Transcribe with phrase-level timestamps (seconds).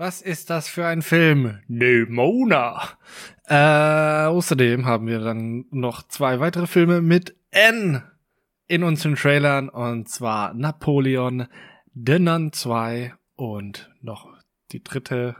[0.00, 1.58] Was ist das für ein Film?
[1.68, 2.88] Nemona.
[3.44, 8.02] Äh, außerdem haben wir dann noch zwei weitere Filme mit N
[8.66, 11.48] in unseren Trailern und zwar Napoleon,
[11.92, 14.26] The Nun 2 und noch
[14.72, 15.36] die dritte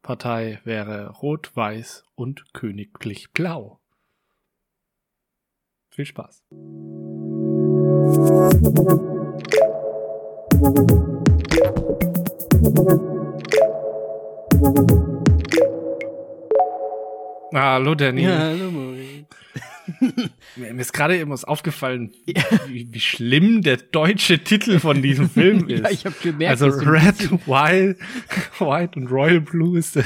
[0.00, 3.80] Partei wäre Rot, Weiß und Königlich Blau.
[5.90, 6.42] Viel Spaß.
[17.54, 18.24] Hallo Danny.
[18.24, 19.26] Ja, hallo Moritz.
[20.56, 22.12] Mir ist gerade eben was aufgefallen,
[22.68, 25.82] wie, wie, schlimm der deutsche Titel von diesem Film ist.
[25.82, 26.62] ja, ich habe gemerkt.
[26.62, 27.96] Also Red, White,
[28.58, 30.04] White und Royal Blue ist der,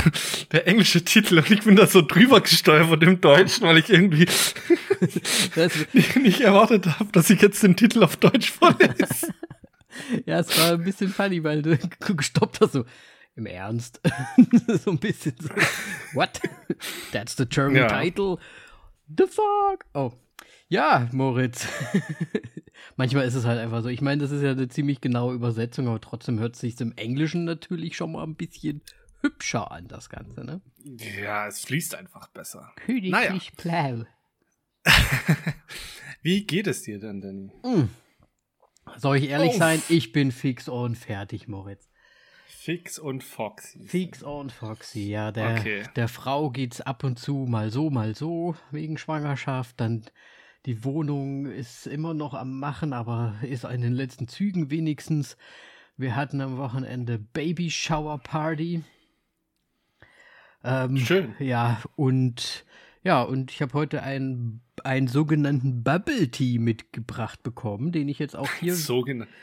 [0.53, 4.27] der, englische Titel und ich bin da so drüber gesteuert im Deutschen, weil ich irgendwie
[5.93, 9.35] nicht, nicht erwartet habe, dass ich jetzt den Titel auf Deutsch vorlese.
[10.27, 11.77] ja, es war ein bisschen funny, weil du
[12.15, 12.85] gestoppt hast so.
[13.37, 14.01] Im Ernst?
[14.85, 15.49] so ein bisschen so.
[16.13, 16.41] What?
[17.13, 17.89] That's the German ja.
[17.89, 18.39] title?
[19.09, 19.85] The fuck?
[19.95, 20.13] Oh.
[20.69, 21.67] Ja, Moritz.
[22.97, 23.89] Manchmal ist es halt einfach so.
[23.89, 26.93] Ich meine, das ist ja eine ziemlich genaue Übersetzung, aber trotzdem hört es sich im
[26.97, 28.83] Englischen natürlich schon mal ein bisschen
[29.21, 30.61] hübscher an, das Ganze, ne?
[30.85, 32.73] Ja, es fließt einfach besser.
[32.77, 33.35] Königlich naja.
[33.57, 34.05] blau.
[36.23, 37.51] Wie geht es dir denn, Danny?
[37.63, 37.89] Mm.
[38.97, 39.59] Soll ich ehrlich oh.
[39.59, 39.83] sein?
[39.89, 41.89] Ich bin fix und fertig, Moritz.
[42.65, 43.87] Fix und Foxy.
[43.87, 45.33] Fix und Foxy, ja.
[45.33, 45.83] Der, okay.
[45.97, 49.79] der Frau geht's ab und zu mal so, mal so wegen Schwangerschaft.
[49.79, 50.07] Dann
[50.65, 55.37] die Wohnung ist immer noch am Machen, aber ist in den letzten Zügen wenigstens.
[55.99, 58.83] Wir hatten am Wochenende Baby Shower Party.
[60.65, 61.35] Ähm, Schön.
[61.41, 62.65] Ja, und
[63.03, 68.35] ja, und ich habe heute einen, einen sogenannten Bubble Tea mitgebracht bekommen, den ich jetzt
[68.35, 68.75] auch hier.
[68.75, 69.35] Sogenannten.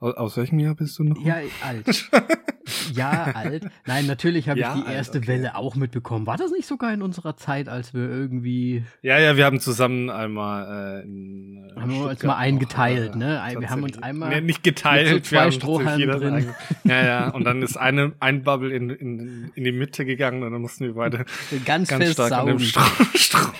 [0.00, 1.22] Aus welchem Jahr bist du noch?
[1.22, 2.10] Ja, alt.
[2.94, 3.66] ja, alt.
[3.86, 5.32] Nein, natürlich habe ja, ich die erste alt, okay.
[5.32, 6.26] Welle auch mitbekommen.
[6.26, 8.84] War das nicht sogar in unserer Zeit, als wir irgendwie.
[9.02, 11.00] Ja, ja, wir haben zusammen einmal.
[11.00, 13.42] Äh, in, äh, haben wir uns mal eingeteilt, auch, ne?
[13.58, 14.30] Wir haben uns einmal.
[14.30, 15.12] Nee, nicht geteilt.
[15.12, 16.54] Mit so zwei Strohhalmen drin.
[16.84, 17.28] ja, ja.
[17.30, 20.84] Und dann ist eine, ein Bubble in, in, in die Mitte gegangen und dann mussten
[20.84, 21.24] wir beide
[21.64, 22.58] ganz, ganz fest stark saugen.
[22.60, 23.52] Strom, Strom.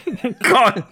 [0.43, 0.85] Gott.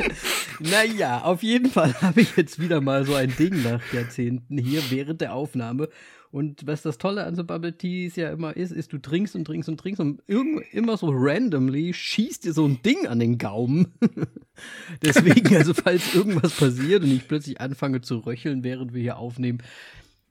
[0.60, 4.82] naja, auf jeden Fall habe ich jetzt wieder mal so ein Ding nach Jahrzehnten hier
[4.90, 5.88] während der Aufnahme.
[6.30, 9.44] Und was das Tolle an so Bubble Teas ja immer ist, ist, du trinkst und
[9.46, 13.94] trinkst und trinkst und immer so randomly schießt dir so ein Ding an den Gaumen.
[15.02, 19.62] Deswegen, also falls irgendwas passiert und ich plötzlich anfange zu röcheln, während wir hier aufnehmen,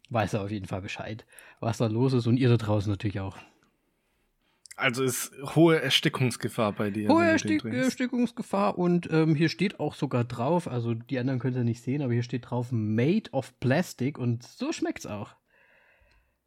[0.09, 1.25] weiß er auf jeden Fall Bescheid,
[1.59, 3.37] was da los ist und ihr da draußen natürlich auch.
[4.75, 7.09] Also ist hohe Erstickungsgefahr bei dir.
[7.09, 11.63] Hohe Erstick Erstickungsgefahr und ähm, hier steht auch sogar drauf, also die anderen könnt ihr
[11.63, 15.35] nicht sehen, aber hier steht drauf Made of Plastic und so schmeckt's auch.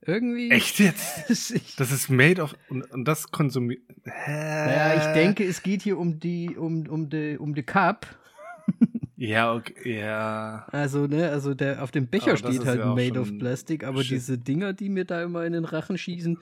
[0.03, 0.51] Irgendwie.
[0.51, 1.29] Echt jetzt?
[1.79, 3.83] das ist made of und, und das konsumiert.
[4.05, 8.07] Naja, ich denke, es geht hier um die um um die um die Cup.
[9.23, 10.67] Ja, okay, ja.
[10.73, 14.13] Also, ne, also der auf dem Becher steht halt ja made of plastic, aber shit.
[14.13, 16.39] diese Dinger, die mir da immer in den Rachen schießen,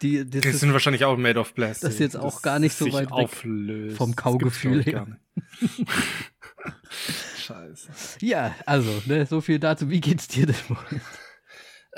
[0.00, 1.82] die, das, das sind wahrscheinlich auch made of plastic.
[1.82, 3.90] Das ist jetzt auch gar nicht so weit auflöst.
[3.90, 5.18] weg vom Kaugefühl her.
[7.38, 7.88] Scheiße.
[8.20, 9.90] Ja, also, ne, so viel dazu.
[9.90, 10.54] Wie geht's dir denn?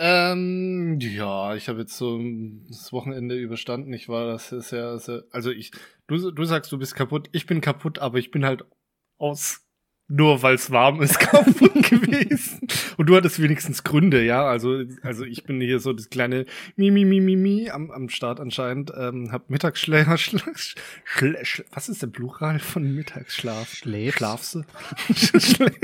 [0.03, 2.19] Ähm, ja, ich habe jetzt so
[2.69, 3.93] das Wochenende überstanden.
[3.93, 4.99] Ich war das ist ja,
[5.31, 5.73] also ich,
[6.07, 7.29] du, du sagst, du bist kaputt.
[7.33, 8.65] Ich bin kaputt, aber ich bin halt
[9.19, 9.67] aus
[10.09, 12.67] nur weil es warm ist kaputt gewesen.
[12.97, 14.45] Und du hattest wenigstens Gründe, ja.
[14.45, 16.47] Also, also ich bin hier so das kleine
[16.77, 18.91] Mimi Mimi Mimi am, am Start anscheinend.
[18.97, 20.17] Ähm, hab Mittagsschläfer.
[20.17, 20.41] Schl
[21.05, 23.69] Schl Schl was ist der Plural von Mittagsschlaf?
[23.69, 24.17] Schläfst.
[24.17, 24.65] Schlafse?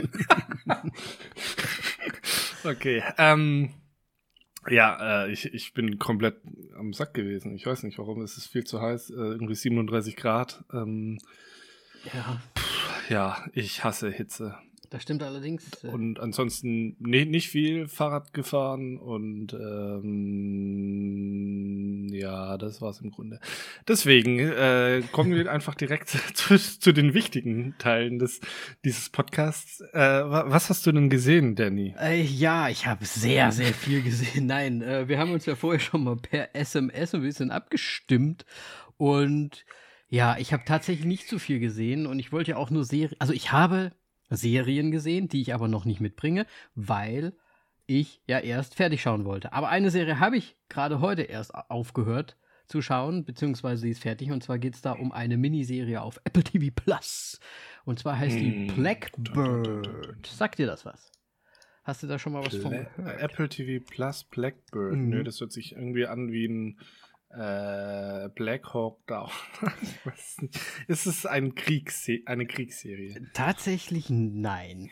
[2.64, 3.02] okay.
[3.18, 3.74] Ähm,
[4.68, 6.36] ja, äh, ich, ich bin komplett
[6.76, 7.54] am Sack gewesen.
[7.54, 8.22] Ich weiß nicht warum.
[8.22, 9.10] Es ist viel zu heiß.
[9.10, 10.64] Äh, irgendwie 37 Grad.
[10.72, 11.18] Ähm,
[12.12, 12.40] ja.
[12.56, 14.56] Pff, ja, ich hasse Hitze.
[14.90, 15.84] Das stimmt allerdings.
[15.84, 20.76] Äh, und ansonsten nee, nicht viel Fahrrad gefahren und ähm,
[22.12, 23.40] ja, das war's im Grunde.
[23.88, 28.40] Deswegen äh, kommen wir einfach direkt zu, zu, den wichtigen Teilen des
[28.84, 29.80] dieses Podcasts.
[29.92, 31.94] Äh, was hast du denn gesehen, Danny?
[31.98, 34.46] Äh, ja, ich habe sehr, sehr viel gesehen.
[34.56, 38.44] Nein, äh, wir haben uns ja vorher schon mal per SMS ein bisschen abgestimmt
[38.96, 39.64] und
[40.08, 43.16] ja, ich habe tatsächlich nicht so viel gesehen und ich wollte ja auch nur Serien.
[43.18, 43.92] Also ich habe
[44.30, 47.34] Serien gesehen, die ich aber noch nicht mitbringe, weil
[47.86, 49.52] ich ja erst fertig schauen wollte.
[49.52, 52.36] Aber eine Serie habe ich gerade heute erst aufgehört
[52.66, 54.32] zu schauen, beziehungsweise sie ist fertig.
[54.32, 57.40] Und zwar geht es da um eine Miniserie auf Apple TV Plus.
[57.84, 58.74] Und zwar heißt die hm.
[58.74, 60.26] Blackbird.
[60.26, 61.12] Sagt dir das was?
[61.84, 63.20] Hast du da schon mal was Pla von gehört?
[63.20, 64.96] Apple TV Plus Blackbird.
[64.96, 65.08] Mhm.
[65.08, 66.80] Nö, das hört sich irgendwie an wie ein
[67.36, 69.30] äh, Black Hawk Down.
[69.82, 70.60] ich nicht.
[70.88, 73.30] Es ist ein Kriegsse eine Kriegsserie.
[73.34, 74.90] Tatsächlich nein.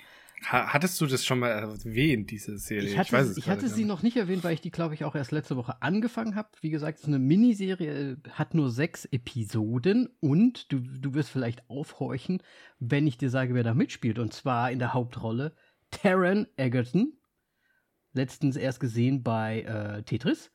[0.50, 2.90] Ha hattest du das schon mal erwähnt, diese Serie?
[2.90, 3.88] Ich hatte, weiß es ich hatte sie nicht.
[3.88, 6.48] noch nicht erwähnt, weil ich die, glaube ich, auch erst letzte Woche angefangen habe.
[6.60, 11.30] Wie gesagt, es ist eine Miniserie, äh, hat nur sechs Episoden und du, du wirst
[11.30, 12.42] vielleicht aufhorchen,
[12.78, 14.18] wenn ich dir sage, wer da mitspielt.
[14.18, 15.54] Und zwar in der Hauptrolle
[15.90, 17.14] Taron Egerton,
[18.12, 20.50] letztens erst gesehen bei äh, Tetris,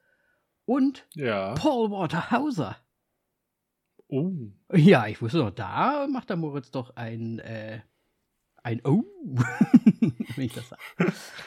[0.69, 1.55] und Ja.
[1.55, 2.77] Paul Walter Hauser.
[4.07, 4.31] Oh.
[4.73, 7.79] Ja, ich wusste noch, da macht der Moritz doch ein, äh,
[8.63, 9.03] ein Oh,
[10.35, 10.81] wenn ich das sage.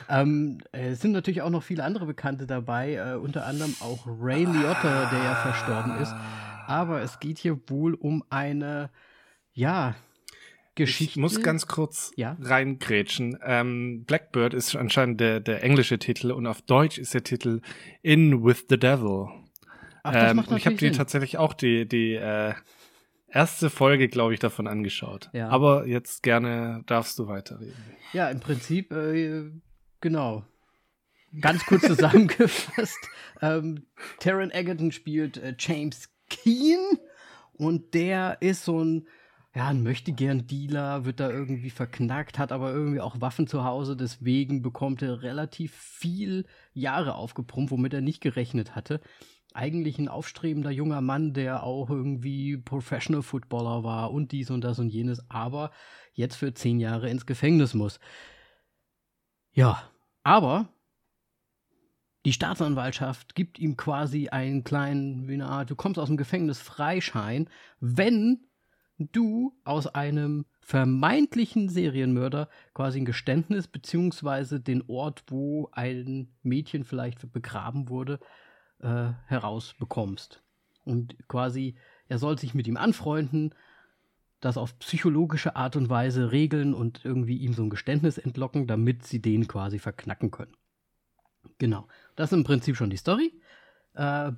[0.09, 4.07] ähm, äh, es sind natürlich auch noch viele andere Bekannte dabei, äh, unter anderem auch
[4.07, 6.15] Ray Liotta, der ja verstorben ist.
[6.67, 8.91] Aber es geht hier wohl um eine,
[9.53, 9.95] ja,
[10.75, 11.05] Geschichte.
[11.13, 12.37] Ich muss ganz kurz Ja.
[12.41, 13.39] reingrätschen.
[13.45, 17.61] Ähm, Blackbird ist anscheinend der, der englische Titel und auf Deutsch ist der Titel
[18.03, 19.29] In with the Devil.
[20.03, 22.55] Ach, das ähm, macht und ich habe dir tatsächlich auch die, die äh,
[23.29, 25.31] erste Folge, glaube ich, davon angeschaut.
[25.33, 25.49] Ja.
[25.49, 27.75] Aber jetzt gerne darfst du weiterreden.
[28.13, 29.51] Ja, im Prinzip, äh,
[30.01, 30.45] genau.
[31.41, 32.99] Ganz kurz zusammengefasst.
[33.43, 33.87] ähm,
[34.21, 36.81] Taron Egerton spielt äh, James Keen
[37.53, 39.07] und der ist so ein,
[39.55, 44.63] ja, ein Möchtegern-Dealer, wird da irgendwie verknackt, hat aber irgendwie auch Waffen zu Hause, deswegen
[44.63, 49.01] bekommt er relativ viel Jahre aufgepumpt, womit er nicht gerechnet hatte.
[49.53, 54.79] Eigentlich ein aufstrebender junger Mann, der auch irgendwie Professional Footballer war und dies und das
[54.79, 55.71] und jenes, aber
[56.15, 58.01] jetzt für zehn Jahre ins Gefängnis muss.
[59.53, 59.83] Ja,
[60.23, 60.71] aber
[62.25, 66.59] die Staatsanwaltschaft gibt ihm quasi einen kleinen, wie eine Art, du kommst aus dem Gefängnis
[66.59, 67.51] Freischein,
[67.81, 68.47] wenn
[69.11, 77.33] du aus einem vermeintlichen Serienmörder quasi ein Geständnis beziehungsweise den Ort, wo ein Mädchen vielleicht
[77.33, 78.21] begraben wurde,
[78.81, 80.43] äh, herausbekommst.
[80.85, 81.77] Und quasi,
[82.09, 83.55] er soll sich mit ihm anfreunden,
[84.41, 89.05] das auf psychologische Art und Weise regeln und irgendwie ihm so ein Geständnis entlocken, damit
[89.05, 90.57] sie den quasi verknacken können.
[91.59, 91.87] Genau.
[92.17, 93.33] Das ist im Prinzip schon die Story.
[93.95, 94.33] Äh,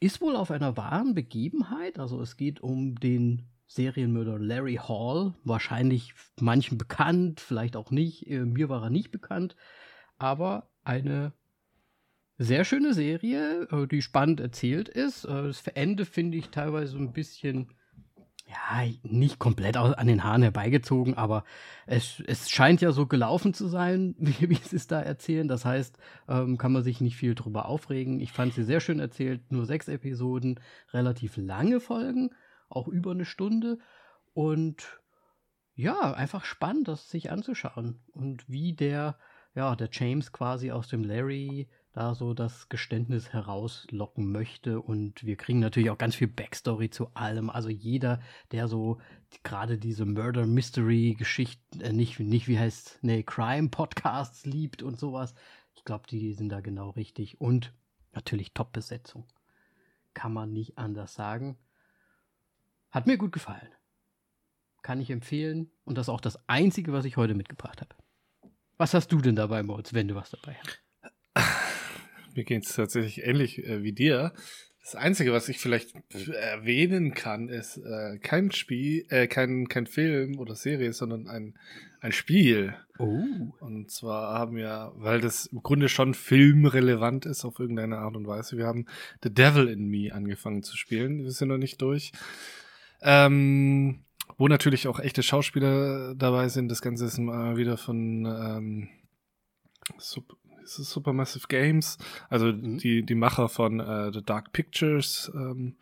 [0.00, 1.98] ist wohl auf einer wahren Begebenheit.
[1.98, 5.34] Also es geht um den Serienmörder Larry Hall.
[5.44, 8.28] Wahrscheinlich manchen bekannt, vielleicht auch nicht.
[8.30, 9.56] Äh, mir war er nicht bekannt.
[10.18, 11.32] Aber eine
[12.38, 15.24] sehr schöne Serie, äh, die spannend erzählt ist.
[15.24, 17.68] Äh, das Ende finde ich teilweise ein bisschen,
[18.46, 21.44] ja, nicht komplett an den Haaren herbeigezogen, aber
[21.86, 25.48] es, es scheint ja so gelaufen zu sein, wie, wie sie es da erzählen.
[25.48, 25.96] Das heißt,
[26.28, 28.20] ähm, kann man sich nicht viel drüber aufregen.
[28.20, 30.60] Ich fand sie sehr schön erzählt, nur sechs Episoden,
[30.92, 32.30] relativ lange Folgen,
[32.68, 33.78] auch über eine Stunde.
[34.32, 35.00] Und
[35.74, 38.00] ja, einfach spannend, das sich anzuschauen.
[38.12, 39.18] Und wie der,
[39.54, 44.80] ja, der James quasi aus dem Larry da so das Geständnis herauslocken möchte.
[44.80, 47.50] Und wir kriegen natürlich auch ganz viel Backstory zu allem.
[47.50, 48.20] Also jeder,
[48.50, 49.00] der so
[49.44, 54.98] gerade diese Murder Mystery Geschichten, äh, nicht, nicht wie heißt, nee, Crime Podcasts liebt und
[54.98, 55.36] sowas.
[55.76, 57.40] Ich glaube, die sind da genau richtig.
[57.40, 57.72] Und
[58.12, 59.24] natürlich Top-Besetzung.
[60.14, 61.56] Kann man nicht anders sagen.
[62.94, 63.68] Hat mir gut gefallen.
[64.82, 65.68] Kann ich empfehlen.
[65.82, 67.92] Und das ist auch das Einzige, was ich heute mitgebracht habe.
[68.76, 70.80] Was hast du denn dabei, Moritz, wenn du was dabei hast?
[72.36, 74.32] Mir geht es tatsächlich ähnlich äh, wie dir.
[74.80, 75.92] Das Einzige, was ich vielleicht
[76.28, 81.58] erwähnen kann, ist äh, kein Spiel, äh, kein, kein Film oder Serie, sondern ein,
[82.00, 82.76] ein Spiel.
[82.98, 83.24] Oh.
[83.58, 88.28] Und zwar haben wir, weil das im Grunde schon filmrelevant ist auf irgendeine Art und
[88.28, 88.86] Weise, wir haben
[89.24, 91.24] The Devil in Me angefangen zu spielen.
[91.24, 92.12] Wir sind noch nicht durch.
[93.04, 94.00] Ähm,
[94.36, 96.68] wo natürlich auch echte Schauspieler dabei sind.
[96.68, 98.88] Das Ganze ist mal wieder von ähm,
[99.98, 101.98] Sup ist es Supermassive Games,
[102.30, 102.78] also Mhm.
[102.78, 105.76] die, die Macher von äh, The Dark Pictures ähm,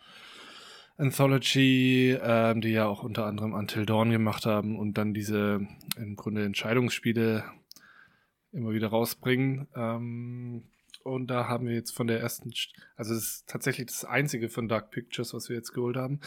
[0.96, 6.16] Anthology, ähm, die ja auch unter anderem Until Dawn gemacht haben und dann diese im
[6.16, 7.44] Grunde Entscheidungsspiele
[8.50, 9.68] immer wieder rausbringen.
[9.76, 10.64] Ähm,
[11.04, 14.48] und da haben wir jetzt von der ersten, St- also das ist tatsächlich das einzige
[14.48, 16.20] von Dark Pictures, was wir jetzt geholt haben.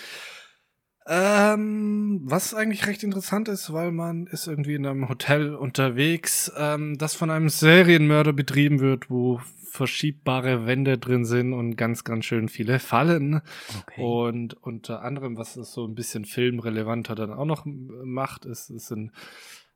[1.07, 6.97] Ähm, was eigentlich recht interessant ist, weil man ist irgendwie in einem Hotel unterwegs, ähm,
[6.97, 9.39] das von einem Serienmörder betrieben wird, wo
[9.75, 13.41] verschiebbare Wände drin sind und ganz, ganz schön viele Fallen.
[13.81, 14.01] Okay.
[14.01, 18.91] Und unter anderem, was es so ein bisschen filmrelevanter dann auch noch macht, ist, ist
[18.91, 19.11] ein,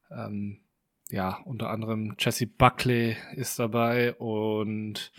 [0.10, 0.62] ähm,
[1.10, 5.12] ja, unter anderem Jesse Buckley ist dabei und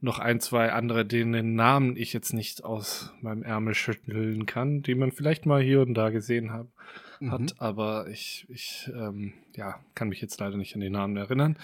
[0.00, 4.94] noch ein, zwei andere, denen Namen ich jetzt nicht aus meinem Ärmel schütteln kann, die
[4.94, 6.66] man vielleicht mal hier und da gesehen hat.
[7.20, 7.32] mhm.
[7.32, 11.56] hat, aber ich, ich ähm, ja, kann mich jetzt leider nicht an den Namen erinnern.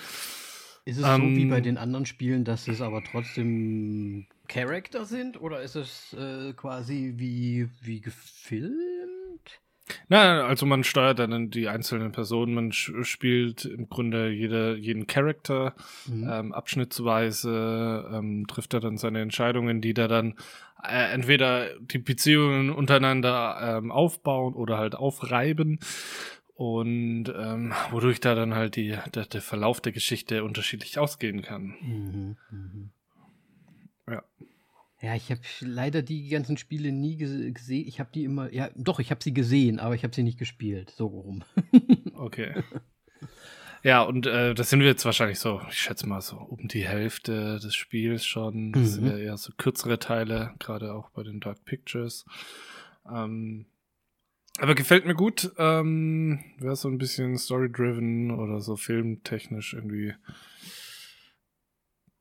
[0.84, 5.40] Ist es ähm, so wie bei den anderen Spielen, dass es aber trotzdem Charakter sind
[5.40, 9.13] oder ist es äh, quasi wie, wie gefilmt?
[10.08, 15.74] Nein, also man steuert dann die einzelnen Personen, man spielt im Grunde jede, jeden Charakter
[16.06, 16.28] mhm.
[16.30, 20.36] ähm, abschnittsweise, ähm, trifft er dann seine Entscheidungen, die da dann
[20.82, 25.78] äh, entweder die Beziehungen untereinander ähm, aufbauen oder halt aufreiben
[26.54, 31.74] und ähm, wodurch da dann halt die, der, der Verlauf der Geschichte unterschiedlich ausgehen kann.
[31.80, 34.14] Mhm, mh.
[34.14, 34.22] Ja.
[35.04, 37.86] Ja, ich habe leider die ganzen Spiele nie gesehen.
[37.86, 40.38] Ich habe die immer, ja, doch, ich habe sie gesehen, aber ich habe sie nicht
[40.38, 40.94] gespielt.
[40.96, 41.44] So rum.
[42.14, 42.62] okay.
[43.82, 46.88] Ja, und äh, das sind wir jetzt wahrscheinlich so, ich schätze mal so um die
[46.88, 48.72] Hälfte des Spiels schon.
[48.72, 48.86] Das mhm.
[48.86, 52.24] sind ja eher so kürzere Teile, gerade auch bei den Dark Pictures.
[53.06, 53.66] Ähm,
[54.56, 55.52] aber gefällt mir gut.
[55.58, 60.14] Ähm, Wäre so ein bisschen story-driven oder so filmtechnisch irgendwie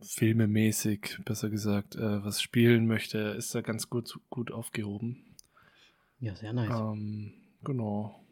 [0.04, 5.36] filmemäßig, besser gesagt, äh, was spielen möchte, ist da ganz gut, gut aufgehoben.
[6.20, 6.70] Ja, sehr nice.
[6.70, 7.34] Ähm,
[7.64, 8.24] genau.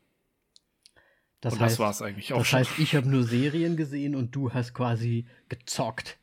[1.41, 2.39] Das, und heißt, das war's eigentlich auch.
[2.39, 2.59] Das schon.
[2.59, 6.19] heißt, ich habe nur Serien gesehen und du hast quasi gezockt.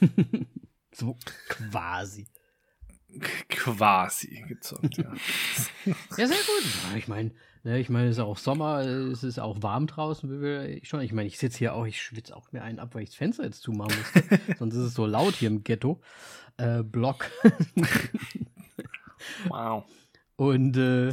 [0.92, 1.16] so
[1.48, 2.26] quasi.
[3.48, 5.14] Quasi gezockt, ja.
[6.18, 6.96] ja, sehr gut.
[6.98, 7.30] Ich meine,
[7.66, 11.00] ne, ich meine, es ist auch Sommer, es ist auch warm draußen, schon.
[11.00, 13.16] Ich meine, ich sitze hier auch, ich schwitze auch mir einen ab, weil ich das
[13.16, 14.40] Fenster jetzt zumachen muss.
[14.58, 16.00] Sonst ist es so laut hier im Ghetto.
[16.58, 17.28] Äh, Block.
[19.48, 19.84] wow.
[20.36, 21.12] Und äh,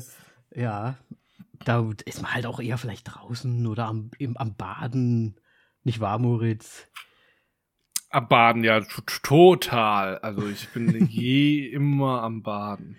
[0.55, 0.98] ja,
[1.65, 5.39] da ist man halt auch eher vielleicht draußen oder am, im, am Baden.
[5.83, 6.88] Nicht wahr, Moritz?
[8.10, 8.79] Am Baden, ja,
[9.24, 10.19] total.
[10.19, 12.98] Also ich bin je immer am Baden.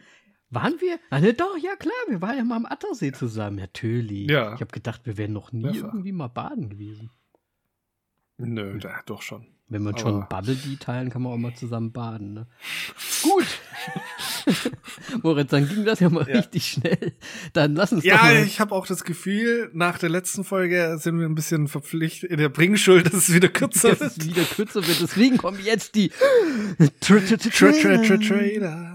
[0.55, 0.99] Waren wir?
[1.11, 4.31] Ah, ne, doch, ja klar, wir waren ja mal am Attersee zusammen, natürlich.
[4.31, 4.55] Ja.
[4.55, 5.87] Ich habe gedacht, wir wären noch nie Besser.
[5.87, 7.11] irgendwie mal baden gewesen.
[8.39, 9.47] Nö, da, doch schon.
[9.67, 12.47] Wenn man Aber schon Bubble Tea teilen, kann man auch mal zusammen baden, ne?
[13.23, 13.47] Gut.
[15.23, 16.37] Moritz, dann ging das ja mal ja.
[16.37, 17.15] richtig schnell.
[17.55, 18.35] Dann lass uns ja, doch mal.
[18.35, 22.31] Ja, ich habe auch das Gefühl, nach der letzten Folge sind wir ein bisschen verpflichtet
[22.31, 24.11] in der Bringschuld, dass es wieder kürzer dass wird.
[24.11, 25.01] Dass es wieder kürzer wird.
[25.01, 26.11] Deswegen kommen jetzt die
[27.01, 28.94] Trailer.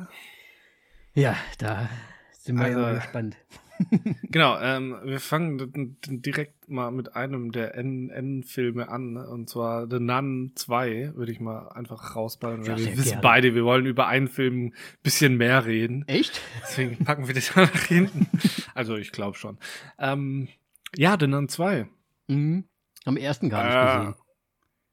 [1.14, 1.90] Ja, da
[2.32, 3.38] sind wir also, gespannt.
[4.24, 9.30] genau, ähm, wir fangen direkt mal mit einem der N-Filme an, ne?
[9.30, 12.64] und zwar The Nun 2, würde ich mal einfach rausballen.
[12.64, 13.22] Ja, wir wissen gerne.
[13.22, 16.06] beide, wir wollen über einen Film ein bisschen mehr reden.
[16.08, 16.42] Echt?
[16.62, 18.28] Deswegen packen wir das mal nach hinten.
[18.74, 19.58] also ich glaube schon.
[19.98, 20.50] Ähm,
[20.96, 21.88] ja, The Nun 2.
[22.28, 22.66] Mhm.
[23.06, 24.29] Am ersten gar nicht äh, gesehen.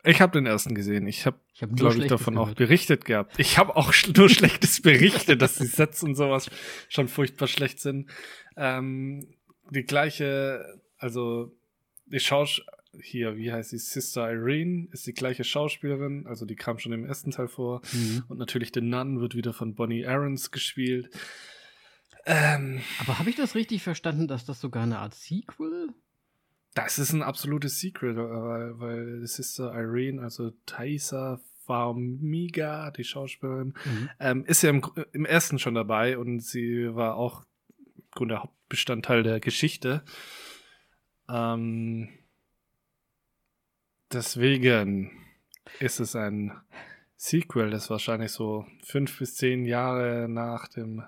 [0.06, 1.06] Ich habe den ersten gesehen.
[1.06, 2.50] Ich habe, hab glaube ich, davon gehört.
[2.50, 3.38] auch berichtet gehabt.
[3.38, 6.48] Ich habe auch nur Schlechtes berichtet, dass die Sets und sowas
[6.88, 8.08] schon furchtbar schlecht sind.
[8.56, 9.34] Ähm,
[9.70, 11.52] die gleiche, also
[12.06, 12.62] die Schausch
[13.02, 13.78] hier, wie heißt sie?
[13.78, 17.82] Sister Irene ist die gleiche Schauspielerin, also die kam schon im ersten Teil vor.
[17.92, 18.24] Mhm.
[18.28, 21.10] Und natürlich The Nun wird wieder von Bonnie Aarons gespielt.
[22.26, 25.88] Ähm, Aber habe ich das richtig verstanden, dass das sogar eine Art Sequel
[26.76, 34.10] das ist ein absolutes Secret, weil, weil Sister Irene, also Thaisa Farmiga, die Schauspielerin, mhm.
[34.20, 37.46] ähm, ist ja im, im, ersten schon dabei und sie war auch
[37.78, 40.04] im Grunde Hauptbestandteil der Geschichte.
[41.30, 42.10] Ähm,
[44.12, 45.12] deswegen
[45.80, 46.52] ist es ein
[47.16, 51.02] Sequel, das wahrscheinlich so fünf bis zehn Jahre nach dem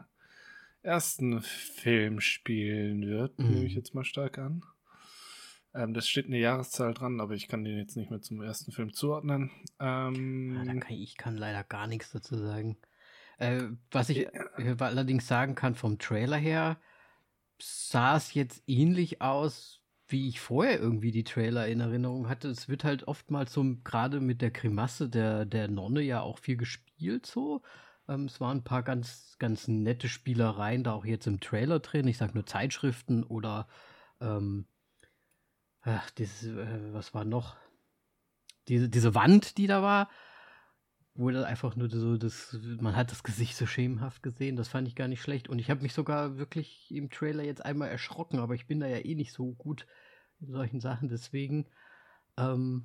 [0.80, 3.50] ersten Film spielen wird, mhm.
[3.50, 4.64] nehme ich jetzt mal stark an.
[5.75, 8.72] Ähm, das steht eine Jahreszahl dran, aber ich kann den jetzt nicht mehr zum ersten
[8.72, 9.50] Film zuordnen.
[9.80, 12.78] Ähm, ja, kann ich, ich, kann leider gar nichts dazu sagen.
[13.38, 14.75] Äh, was ich ja.
[14.78, 16.78] allerdings sagen kann vom Trailer her,
[17.60, 22.48] sah es jetzt ähnlich aus, wie ich vorher irgendwie die Trailer in Erinnerung hatte.
[22.48, 26.56] Es wird halt oftmals so gerade mit der Grimasse der, der Nonne ja auch viel
[26.56, 27.62] gespielt so.
[28.08, 32.08] Ähm, es waren ein paar ganz, ganz nette Spielereien da auch jetzt im Trailer drin.
[32.08, 33.68] Ich sag nur Zeitschriften oder
[34.20, 34.66] ähm,
[35.88, 37.57] ach, dieses, äh, was war noch?
[38.68, 40.11] Diese, diese Wand, die da war,
[41.14, 44.87] wo dann einfach nur so das, man hat das Gesicht so schemenhaft gesehen, das fand
[44.87, 45.49] ich gar nicht schlecht.
[45.49, 48.87] Und ich habe mich sogar wirklich im Trailer jetzt einmal erschrocken, aber ich bin da
[48.87, 49.87] ja eh nicht so gut
[50.40, 51.66] in solchen Sachen, deswegen,
[52.37, 52.85] ähm,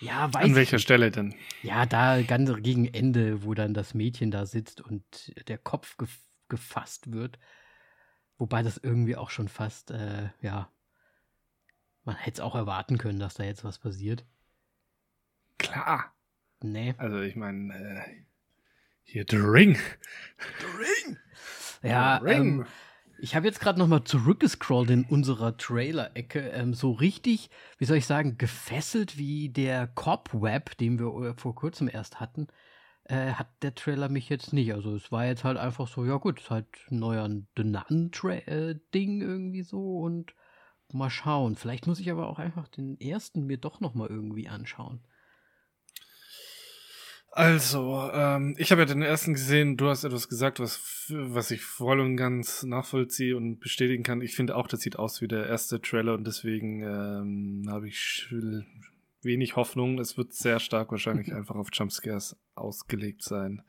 [0.00, 0.82] ja, weiß An welcher ich.
[0.82, 1.34] Stelle denn?
[1.62, 6.20] Ja, da ganz gegen Ende, wo dann das Mädchen da sitzt und der Kopf gef
[6.48, 7.38] gefasst wird.
[8.38, 10.70] Wobei das irgendwie auch schon fast, äh, ja,
[12.08, 14.24] man hätte es auch erwarten können, dass da jetzt was passiert.
[15.58, 16.14] Klar.
[16.62, 16.94] Nee.
[16.96, 18.24] Also ich meine, äh,
[19.02, 19.74] hier The Ring.
[20.58, 21.18] The Ring.
[21.82, 22.60] Ja, The Ring.
[22.60, 22.66] Ähm,
[23.20, 26.48] Ich habe jetzt gerade noch mal zurückgescrollt in unserer Trailer-Ecke.
[26.48, 31.54] Ähm, so richtig, wie soll ich sagen, gefesselt wie der Cobweb, den wir äh, vor
[31.54, 32.46] kurzem erst hatten,
[33.04, 34.72] äh, hat der Trailer mich jetzt nicht.
[34.72, 37.64] Also es war jetzt halt einfach so, ja gut, es ist halt ein neuer The
[37.64, 40.32] Nun-Ding äh, irgendwie so und
[40.94, 41.56] mal schauen.
[41.56, 45.00] Vielleicht muss ich aber auch einfach den ersten mir doch noch mal irgendwie anschauen.
[47.30, 51.62] Also, ähm, ich habe ja den ersten gesehen, du hast etwas gesagt, was, was ich
[51.62, 54.22] voll und ganz nachvollziehe und bestätigen kann.
[54.22, 58.26] Ich finde auch, das sieht aus wie der erste Trailer und deswegen ähm, habe ich
[59.22, 59.98] wenig Hoffnung.
[59.98, 63.62] Es wird sehr stark wahrscheinlich einfach auf Jumpscares ausgelegt sein.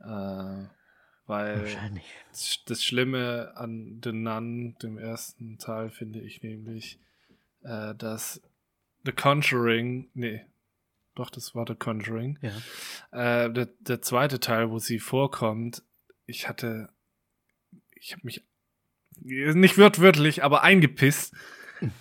[0.00, 0.64] Äh,
[1.26, 1.66] weil
[2.66, 7.00] das Schlimme an The Nun, dem ersten Teil, finde ich nämlich,
[7.62, 8.40] äh, dass
[9.04, 10.44] The Conjuring, nee,
[11.14, 12.38] doch, das war The Conjuring.
[12.42, 13.44] Ja.
[13.44, 15.82] Äh, der, der zweite Teil, wo sie vorkommt,
[16.26, 16.90] ich hatte,
[17.94, 18.44] ich habe mich
[19.20, 21.34] nicht wörtlich, aber eingepisst.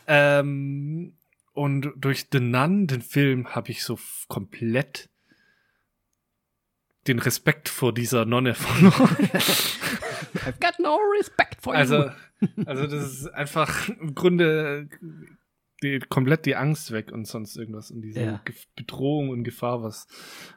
[0.07, 1.15] ähm,
[1.53, 5.09] und durch The Nun, den Film, habe ich so komplett
[7.07, 9.15] den Respekt vor dieser Nonne verloren.
[10.45, 12.05] I've got no respect for also,
[12.39, 12.63] you.
[12.65, 14.89] Also, das ist einfach im Grunde
[15.83, 17.91] die, komplett die Angst weg und sonst irgendwas.
[17.91, 18.41] Und diese ja.
[18.75, 20.07] Bedrohung und Gefahr, was,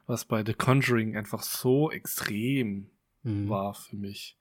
[0.07, 2.90] was bei The Conjuring einfach so extrem
[3.23, 3.49] mhm.
[3.49, 4.38] war für mich.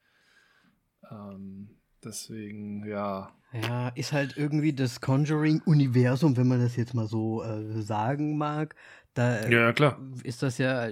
[1.12, 3.34] Ähm, deswegen, ja.
[3.54, 8.76] Ja, ist halt irgendwie das Conjuring-Universum, wenn man das jetzt mal so äh, sagen mag.
[9.14, 10.00] Da ja, klar.
[10.24, 10.90] ist das ja,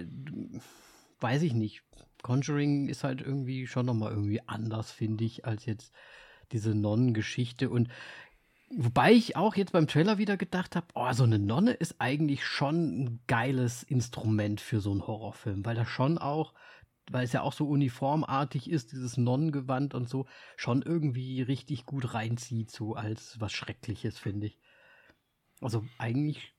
[1.19, 1.83] weiß ich nicht.
[2.21, 5.93] Conjuring ist halt irgendwie schon nochmal irgendwie anders, finde ich, als jetzt
[6.51, 7.69] diese Nonnengeschichte.
[7.69, 7.89] Und
[8.77, 12.43] Wobei ich auch jetzt beim Trailer wieder gedacht habe, oh, so eine Nonne ist eigentlich
[12.43, 16.53] schon ein geiles Instrument für so einen Horrorfilm, weil das schon auch,
[17.11, 20.25] weil es ja auch so uniformartig ist, dieses Nonnengewand und so,
[20.57, 24.59] schon irgendwie richtig gut reinzieht, so als was Schreckliches, finde ich.
[25.61, 26.53] Also eigentlich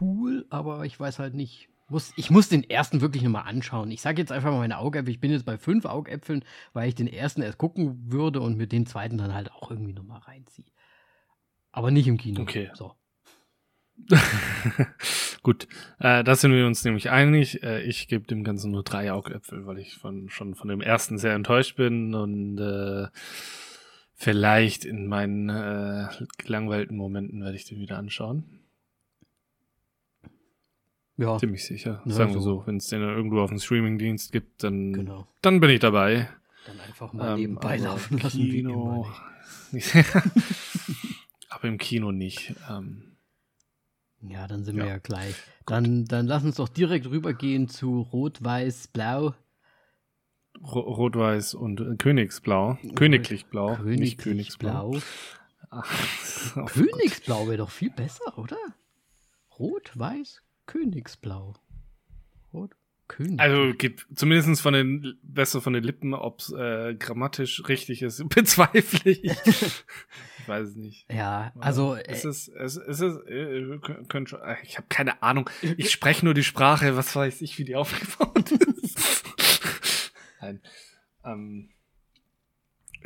[0.00, 1.70] cool, aber ich weiß halt nicht.
[1.88, 3.90] Muss, ich muss den ersten wirklich nochmal anschauen.
[3.92, 5.12] Ich sage jetzt einfach mal meine Augäpfel.
[5.12, 8.66] Ich bin jetzt bei fünf Augäpfeln, weil ich den ersten erst gucken würde und mir
[8.66, 10.66] den zweiten dann halt auch irgendwie nochmal reinziehe.
[11.70, 12.42] Aber nicht im Kino.
[12.42, 12.70] Okay.
[12.74, 12.94] So.
[15.42, 15.68] Gut,
[16.00, 17.62] äh, da sind wir uns nämlich einig.
[17.62, 21.18] Äh, ich gebe dem Ganzen nur drei Augäpfel, weil ich von, schon von dem ersten
[21.18, 23.08] sehr enttäuscht bin und äh,
[24.12, 26.08] vielleicht in meinen äh,
[26.38, 28.55] gelangweilten Momenten werde ich den wieder anschauen.
[31.16, 31.38] Ja.
[31.38, 32.02] Ziemlich sicher.
[32.04, 35.26] Ja, Sagen wir so, wenn es den irgendwo auf dem Streamingdienst gibt, dann, genau.
[35.40, 36.28] dann bin ich dabei.
[36.66, 38.50] Dann einfach mal ähm, nebenbei laufen lassen.
[38.50, 39.06] Kino.
[41.48, 42.54] aber im Kino nicht.
[42.68, 43.16] Ähm,
[44.20, 44.84] ja, dann sind ja.
[44.84, 45.34] wir ja gleich.
[45.66, 49.34] Dann, dann lass uns doch direkt rübergehen zu Rot-Weiß-Blau.
[50.62, 52.78] Rot-Weiß und äh, Königsblau.
[52.94, 54.98] Königlich Blau, Königlich nicht Königsblau.
[56.66, 58.58] Königsblau wäre doch viel besser, oder?
[59.58, 61.54] Rot-Weiß, Königsblau.
[62.52, 62.72] Rot,
[63.08, 63.38] König.
[63.38, 68.28] Also geht zumindest von den besser von den Lippen, ob es äh, grammatisch richtig ist,
[68.28, 69.24] bezweifle ich.
[69.24, 71.06] ich weiß es nicht.
[71.10, 75.48] Ja, also es ist es ist es äh, können schon, äh, ich habe keine Ahnung.
[75.76, 78.50] Ich spreche nur die Sprache, was weiß ich, wie die aufgebaut
[78.82, 79.24] ist.
[80.40, 80.60] Nein.
[81.24, 81.70] Ähm,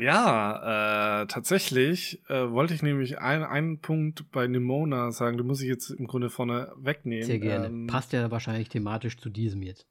[0.01, 5.61] ja, äh, tatsächlich äh, wollte ich nämlich ein, einen Punkt bei Nimona sagen, den muss
[5.61, 7.27] ich jetzt im Grunde vorne wegnehmen.
[7.27, 7.67] Sehr gerne.
[7.67, 9.87] Ähm, Passt ja wahrscheinlich thematisch zu diesem jetzt.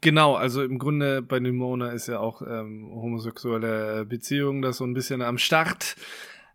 [0.00, 4.94] Genau, also im Grunde bei Nimona ist ja auch ähm, homosexuelle Beziehung da so ein
[4.94, 5.96] bisschen am Start.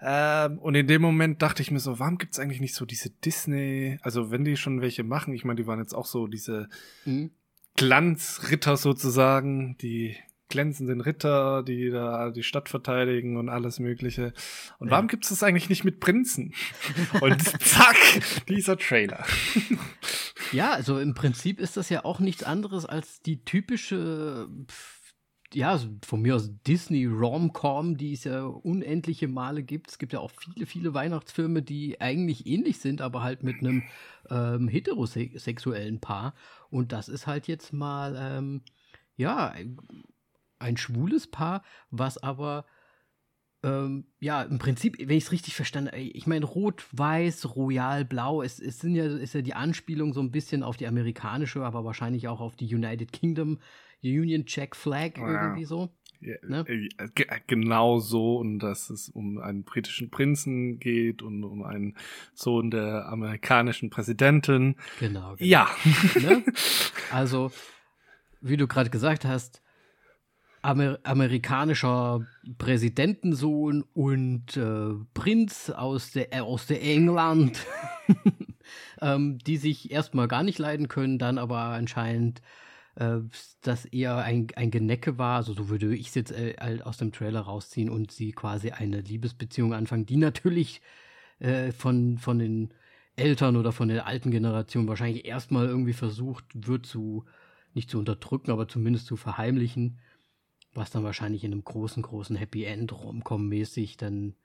[0.01, 3.09] Ähm, und in dem Moment dachte ich mir so, warum gibt's eigentlich nicht so diese
[3.09, 6.67] Disney, also wenn die schon welche machen, ich meine, die waren jetzt auch so diese
[7.05, 7.31] mhm.
[7.75, 10.17] Glanzritter sozusagen, die
[10.53, 14.33] glänzenden Ritter, die da die Stadt verteidigen und alles Mögliche.
[14.77, 14.91] Und ja.
[14.91, 16.53] warum gibt es das eigentlich nicht mit Prinzen?
[17.21, 17.97] Und zack,
[18.47, 19.25] dieser Trailer.
[20.51, 24.47] Ja, also im Prinzip ist das ja auch nichts anderes als die typische,
[25.53, 29.89] ja, von mir aus Disney Rom-Com, die es ja unendliche Male gibt.
[29.89, 33.81] Es gibt ja auch viele, viele Weihnachtsfilme, die eigentlich ähnlich sind, aber halt mit einem
[34.29, 36.35] ähm, heterosexuellen Paar.
[36.69, 38.61] Und das ist halt jetzt mal, ähm,
[39.15, 39.53] ja,
[40.63, 42.65] ein schwules Paar, was aber
[43.63, 48.03] ähm, ja, im Prinzip, wenn ich es richtig verstanden habe, ich meine, Rot, Weiß, Royal,
[48.03, 51.63] Blau, es, es sind ja, ist ja die Anspielung so ein bisschen auf die amerikanische,
[51.63, 53.59] aber wahrscheinlich auch auf die United Kingdom
[54.03, 55.45] Union Jack Flag ja.
[55.45, 55.89] irgendwie so.
[56.19, 56.65] Ja, ne?
[56.67, 61.95] Äh, genau so, und dass es um einen britischen Prinzen geht und um einen
[62.33, 64.75] Sohn der amerikanischen Präsidentin.
[64.99, 65.35] Genau.
[65.35, 65.49] genau.
[65.49, 65.69] Ja.
[66.21, 66.43] Ne?
[67.11, 67.51] Also,
[68.41, 69.61] wie du gerade gesagt hast,
[70.63, 72.25] Amer amerikanischer
[72.57, 77.59] Präsidentensohn und äh, Prinz aus der, äh, aus der England,
[79.01, 82.41] ähm, die sich erstmal gar nicht leiden können, dann aber anscheinend
[82.95, 83.17] äh,
[83.61, 87.11] das eher ein, ein Genecke war, also so würde ich es jetzt äh, aus dem
[87.11, 90.81] Trailer rausziehen und sie quasi eine Liebesbeziehung anfangen, die natürlich
[91.39, 92.73] äh, von, von den
[93.17, 97.25] Eltern oder von der alten Generation wahrscheinlich erstmal irgendwie versucht wird zu,
[97.73, 99.99] nicht zu unterdrücken, aber zumindest zu verheimlichen,
[100.73, 104.35] was dann wahrscheinlich in einem großen, großen Happy End Romcom-mäßig dann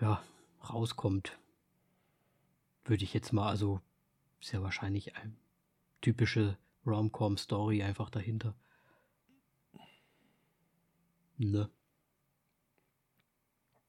[0.00, 0.22] ja,
[0.68, 1.38] rauskommt.
[2.84, 3.80] Würde ich jetzt mal, also
[4.40, 5.34] ist ja wahrscheinlich eine
[6.00, 8.54] typische Rom-Com-Story einfach dahinter.
[11.36, 11.70] Ne?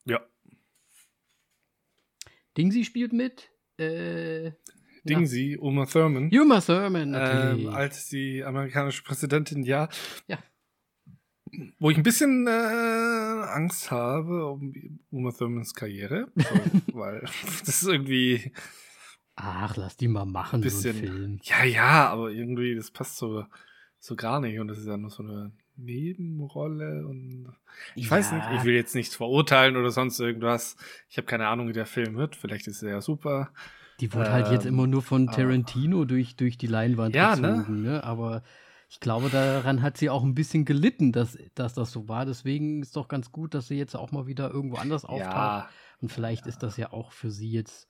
[0.05, 0.25] Ja.
[2.57, 3.49] Dingsy spielt mit.
[3.77, 4.51] Äh,
[5.03, 6.29] Dingsy, Uma Thurman.
[6.31, 7.65] Uma Thurman, natürlich.
[7.65, 9.89] Ähm, als die amerikanische Präsidentin, ja.
[10.27, 10.39] Ja.
[11.79, 16.27] Wo ich ein bisschen äh, Angst habe um Uma Thurmans Karriere.
[16.93, 17.21] Weil
[17.65, 18.51] das ist irgendwie.
[19.35, 21.39] Ach, lass die mal machen, bisschen, so einen Film.
[21.43, 23.45] Ja, ja, aber irgendwie, das passt so,
[23.99, 24.59] so gar nicht.
[24.59, 27.47] Und das ist ja nur so eine Nebenrolle und
[27.95, 28.11] ich Ja.
[28.11, 30.75] weiß nicht, ich will jetzt nichts verurteilen oder sonst irgendwas.
[31.09, 32.35] Ich habe keine Ahnung, wie der Film wird.
[32.35, 33.51] Vielleicht ist er ja super.
[33.99, 37.57] Die wurde halt jetzt Ähm, immer nur von Tarantino durch, durch die Leinwand Ja, ne?
[37.57, 38.03] gezogen, ne?
[38.03, 38.43] Aber
[38.91, 42.25] ich glaube, daran hat sie auch ein bisschen gelitten, dass, dass das so war.
[42.25, 45.32] Deswegen ist doch ganz gut, dass sie jetzt auch mal wieder irgendwo anders auftaucht.
[45.34, 45.69] Ja,
[46.01, 47.88] Und vielleicht ist das ja auch für sie jetzt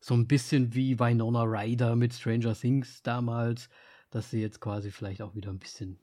[0.00, 3.68] so ein bisschen wie Winona Ryder mit Stranger Things damals,
[4.10, 6.00] dass sie jetzt quasi vielleicht auch wieder ein bisschen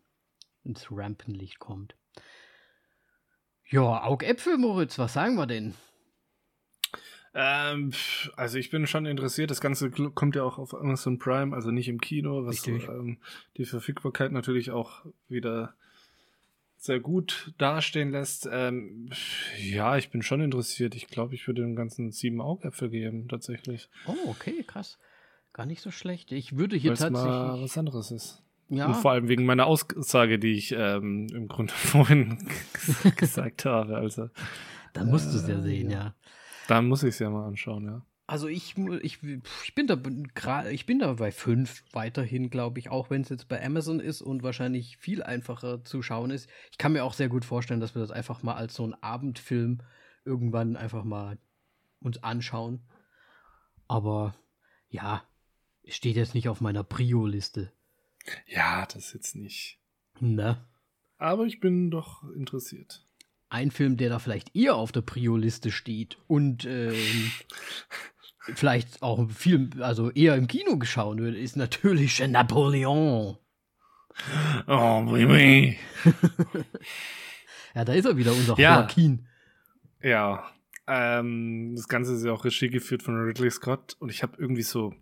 [0.63, 1.97] ins Rampenlicht kommt.
[3.69, 5.73] Ja, Augäpfel, Moritz, was sagen wir denn?
[7.35, 7.91] Ähm,
[8.35, 9.51] also ich bin schon interessiert.
[9.51, 13.17] Das Ganze kommt ja auch auf Amazon Prime, also nicht im Kino, was ähm,
[13.57, 15.73] die Verfügbarkeit natürlich auch wieder
[16.77, 18.47] sehr gut dastehen lässt.
[18.51, 19.09] Ähm,
[19.57, 20.95] ja, ich bin schon interessiert.
[20.95, 23.89] Ich glaube, ich würde dem Ganzen sieben Augäpfel geben, tatsächlich.
[24.05, 24.99] Oh, okay, krass.
[25.53, 26.31] Gar nicht so schlecht.
[26.31, 27.63] Ich würde hier Weil es mal tatsächlich.
[27.63, 28.43] was anderes ist.
[28.69, 32.49] Ja, Und vor allem wegen meiner Aussage, die ich ähm, im Grunde vorhin
[33.15, 33.95] gesagt habe.
[33.95, 34.29] Also
[34.93, 35.97] dann musst du es ja äh, sehen, ja.
[35.97, 36.15] ja.
[36.67, 38.05] Da muss ich es ja mal anschauen, ja.
[38.25, 39.95] Also ich, ich, ich bin da
[40.33, 43.99] gerade, ich bin da bei fünf weiterhin, glaube ich, auch wenn es jetzt bei Amazon
[43.99, 46.49] ist und wahrscheinlich viel einfacher zu schauen ist.
[46.71, 48.93] Ich kann mir auch sehr gut vorstellen, dass wir das einfach mal als so einen
[48.93, 49.81] Abendfilm
[50.23, 51.37] irgendwann einfach mal
[51.99, 52.81] uns anschauen.
[53.87, 54.35] Aber
[54.87, 55.27] ja,
[55.83, 57.73] es steht jetzt nicht auf meiner Prio-Liste.
[58.47, 59.79] Ja, das jetzt nicht.
[60.21, 60.65] Ne?
[61.17, 63.05] Aber ich bin doch interessiert.
[63.53, 66.95] Ein Film, der da vielleicht eher auf der Prio-Liste steht und ähm,
[68.55, 73.37] vielleicht auch viel, also eher im Kino geschaut wird, ist natürlich Napoleon.
[74.67, 75.77] Oh, oui.
[77.75, 78.81] Ja, da ist er wieder, unser Ja.
[78.81, 79.27] Joaquin.
[80.03, 80.43] Ja,
[80.85, 84.61] ähm, das Ganze ist ja auch Regie geführt von Ridley Scott und ich habe irgendwie
[84.61, 84.93] so,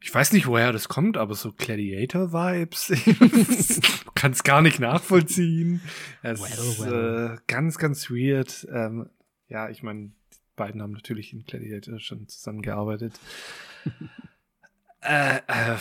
[0.00, 2.90] ich weiß nicht, woher das kommt, aber so Gladiator-Vibes.
[2.90, 3.80] Ich
[4.14, 5.80] kann es gar nicht nachvollziehen.
[6.22, 7.34] Es Well, ist well.
[7.34, 8.66] Äh, ganz, ganz weird.
[8.72, 9.08] Ähm,
[9.48, 13.18] ja, ich meine, die beiden haben natürlich in Gladiator schon zusammengearbeitet.
[15.02, 15.76] Äh, äh,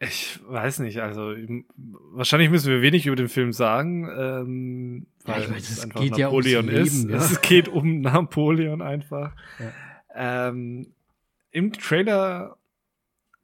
[0.00, 1.34] ich weiß nicht, also
[2.12, 6.00] wahrscheinlich müssen wir wenig über den Film sagen, ähm, Ja, weil ich meine, es einfach
[6.00, 6.94] geht ja Napoleon ist.
[6.94, 7.16] Leben, ja.
[7.16, 9.32] Es geht um Napoleon einfach.
[9.58, 10.48] Ja.
[10.48, 10.88] Ähm,
[11.50, 12.58] Im Trailer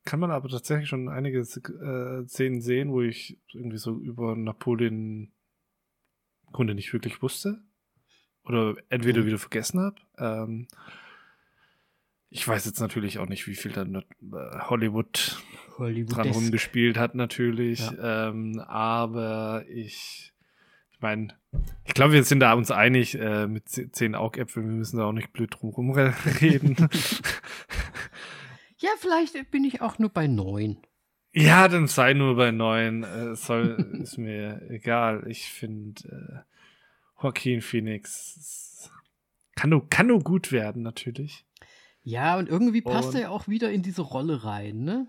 [0.04, 5.30] kann man aber tatsächlich schon einige äh, Szenen sehen, wo ich irgendwie so über Napoleon
[6.46, 7.62] im Grunde nicht wirklich wusste.
[8.44, 9.26] Oder entweder Mhm.
[9.26, 9.96] wieder vergessen habe.
[10.18, 10.68] Ähm,
[12.28, 14.02] ich weiß jetzt natürlich auch nicht, wie viel dann äh,
[14.68, 15.40] Hollywood
[15.78, 17.80] Hollywood dran rumgespielt hat, natürlich.
[17.80, 18.28] Ja.
[18.28, 20.32] Ähm, aber ich,
[20.92, 21.28] ich meine,
[21.86, 24.68] ich glaube, wir sind da uns einig äh, mit ze- zehn Augäpfeln.
[24.68, 26.76] Wir müssen da auch nicht blöd drum rumreden.
[28.84, 30.76] Ja, vielleicht bin ich auch nur bei neun.
[31.32, 33.02] ja, dann sei nur bei neun.
[33.02, 35.24] Äh, soll, ist mir egal.
[35.26, 38.90] Ich finde, äh, Joaquin Phoenix
[39.56, 41.46] kann nur, kann nur gut werden, natürlich.
[42.02, 45.08] Ja, und irgendwie passt Und- er ja auch wieder in diese Rolle rein, ne?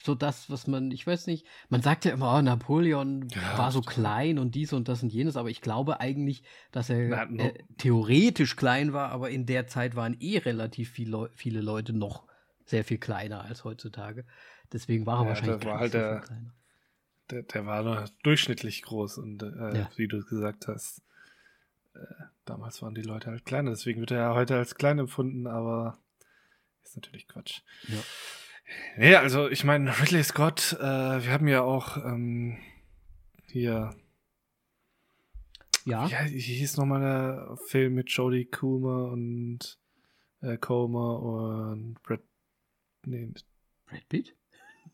[0.00, 3.72] So das, was man, ich weiß nicht, man sagt ja immer, oh, Napoleon Ja, war
[3.72, 7.24] so klein und dies und das und jenes, aber ich glaube eigentlich, dass er Na,
[7.24, 11.60] no- äh, theoretisch klein war, aber in der Zeit waren eh relativ viel Leu viele
[11.62, 12.27] Leute noch
[12.68, 14.24] sehr viel kleiner als heutzutage.
[14.72, 16.54] Deswegen war er Ja, wahrscheinlich war halt so der- kleiner.
[17.30, 19.90] Der, der war nur durchschnittlich groß und äh, Ja.
[19.96, 21.02] wie du gesagt hast,
[21.94, 21.98] äh,
[22.46, 25.98] damals waren die Leute halt kleiner, deswegen wird er ja heute als klein empfunden, aber
[26.82, 27.60] ist natürlich Quatsch.
[27.88, 27.98] Ja.
[28.96, 32.58] Nee, also ich meine, Ridley Scott, äh, wir haben ja auch ähm,
[33.46, 33.94] hier
[35.84, 36.06] ja.
[36.06, 39.78] Ja, hieß nochmal der Film mit Jodie Comer und
[40.42, 42.20] äh, Comer und Brad.
[43.08, 43.30] Nee,
[43.86, 44.34] Brad Pitt?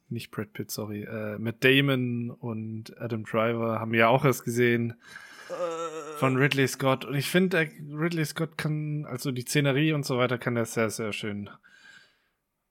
[0.08, 1.02] nicht Brad Pitt, sorry.
[1.02, 4.94] Äh, Matt Damon und Adam Driver haben wir ja auch erst gesehen.
[6.18, 7.04] Von Ridley Scott.
[7.04, 10.88] Und ich finde, Ridley Scott kann, also die Szenerie und so weiter, kann er sehr,
[10.90, 11.50] sehr schön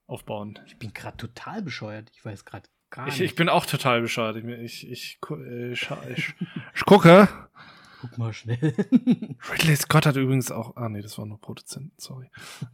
[0.08, 0.58] aufbauen.
[0.68, 2.10] Ich bin gerade total bescheuert.
[2.14, 3.32] Ich weiß gerade gar Ich, nicht.
[3.32, 4.38] ich bin auch total bescheuert.
[4.38, 6.34] Ich, ich, ich, äh, scha- ich,
[6.76, 7.28] ich gucke.
[8.02, 8.58] Guck mal schnell.
[9.52, 10.76] Ridley Scott hat übrigens auch.
[10.76, 12.30] Ah, nee, das war nur Produzent, sorry.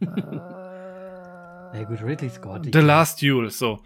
[1.72, 2.64] Na gut, Ridley Scott.
[2.72, 3.82] The Last Duel, so.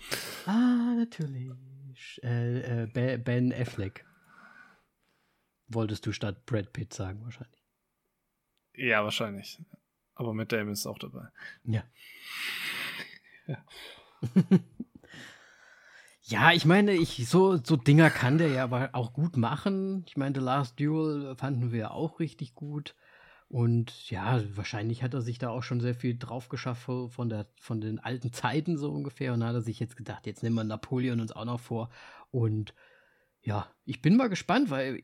[0.47, 1.51] Ah, natürlich.
[2.23, 4.05] Äh, äh, Be- Ben Affleck.
[5.69, 7.63] Wolltest du statt Brad Pitt sagen, wahrscheinlich.
[8.75, 9.59] Ja, wahrscheinlich.
[10.15, 11.29] Aber Matt Damon ist auch dabei.
[11.65, 11.85] Ja.
[16.23, 20.05] ja, ich meine, ich, so, so Dinger kann der ja aber auch gut machen.
[20.07, 22.95] Ich meine, The Last Duel fanden wir ja auch richtig gut.
[23.49, 27.47] Und ja, wahrscheinlich hat er sich da auch schon sehr viel drauf geschafft von der,
[27.57, 29.33] von den alten Zeiten so ungefähr.
[29.33, 31.91] Und hat er sich jetzt gedacht, jetzt nehmen wir Napoleon uns auch noch vor.
[32.31, 32.75] Und
[33.43, 35.01] ja, ich bin mal gespannt, weil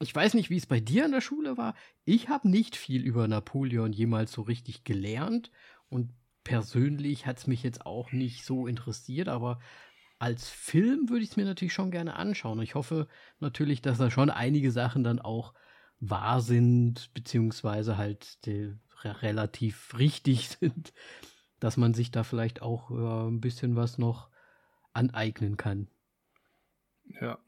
[0.00, 1.74] ich, weiß nicht, wie es bei dir in der Schule war.
[2.04, 5.50] Ich habe nicht viel über Napoleon jemals so richtig gelernt.
[5.88, 6.12] Und
[6.44, 9.58] persönlich hat es mich jetzt auch nicht so interessiert, aber
[10.18, 12.58] als Film würde ich es mir natürlich schon gerne anschauen.
[12.58, 13.08] Und ich hoffe
[13.40, 15.54] natürlich, dass da schon einige Sachen dann auch
[16.00, 20.92] wahr sind, beziehungsweise halt die, re relativ richtig sind,
[21.60, 24.28] dass man sich da vielleicht auch äh, ein bisschen was noch
[24.92, 25.88] aneignen kann.
[27.20, 27.38] Ja.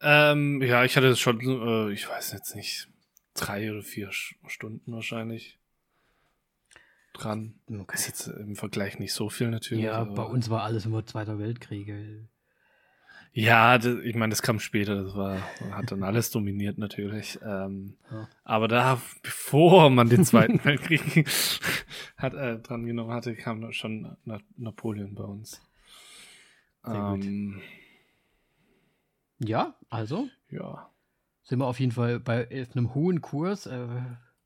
[0.00, 2.88] Ähm, ja, ich hatte es schon, äh, ich weiß jetzt nicht,
[3.34, 5.58] drei oder vier Stunden wahrscheinlich
[7.12, 7.60] dran.
[7.68, 7.94] Okay.
[7.94, 9.84] Ist jetzt im Vergleich nicht so viel natürlich.
[9.84, 11.92] Ja, bei uns war alles immer Zweiter Weltkrieg.
[13.36, 15.38] Ja, das, ich meine, das kam später, das war,
[15.72, 17.36] hat dann alles dominiert natürlich.
[17.42, 18.28] Ähm, Ja.
[18.44, 21.26] Aber da, bevor man den Zweiten Weltkrieg
[22.16, 25.60] hat, äh, dran genommen hatte, kam schon Na Napoleon bei uns.
[26.84, 27.24] Sehr gut.
[27.24, 27.60] Ähm,
[29.40, 30.88] Ja, also ja.
[31.42, 33.66] sind wir auf jeden Fall bei einem hohen Kurs.
[33.66, 33.88] Äh,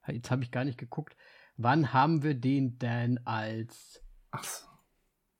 [0.06, 1.14] jetzt habe ich gar nicht geguckt.
[1.58, 4.02] Wann haben wir den denn als,
[4.42, 4.66] so,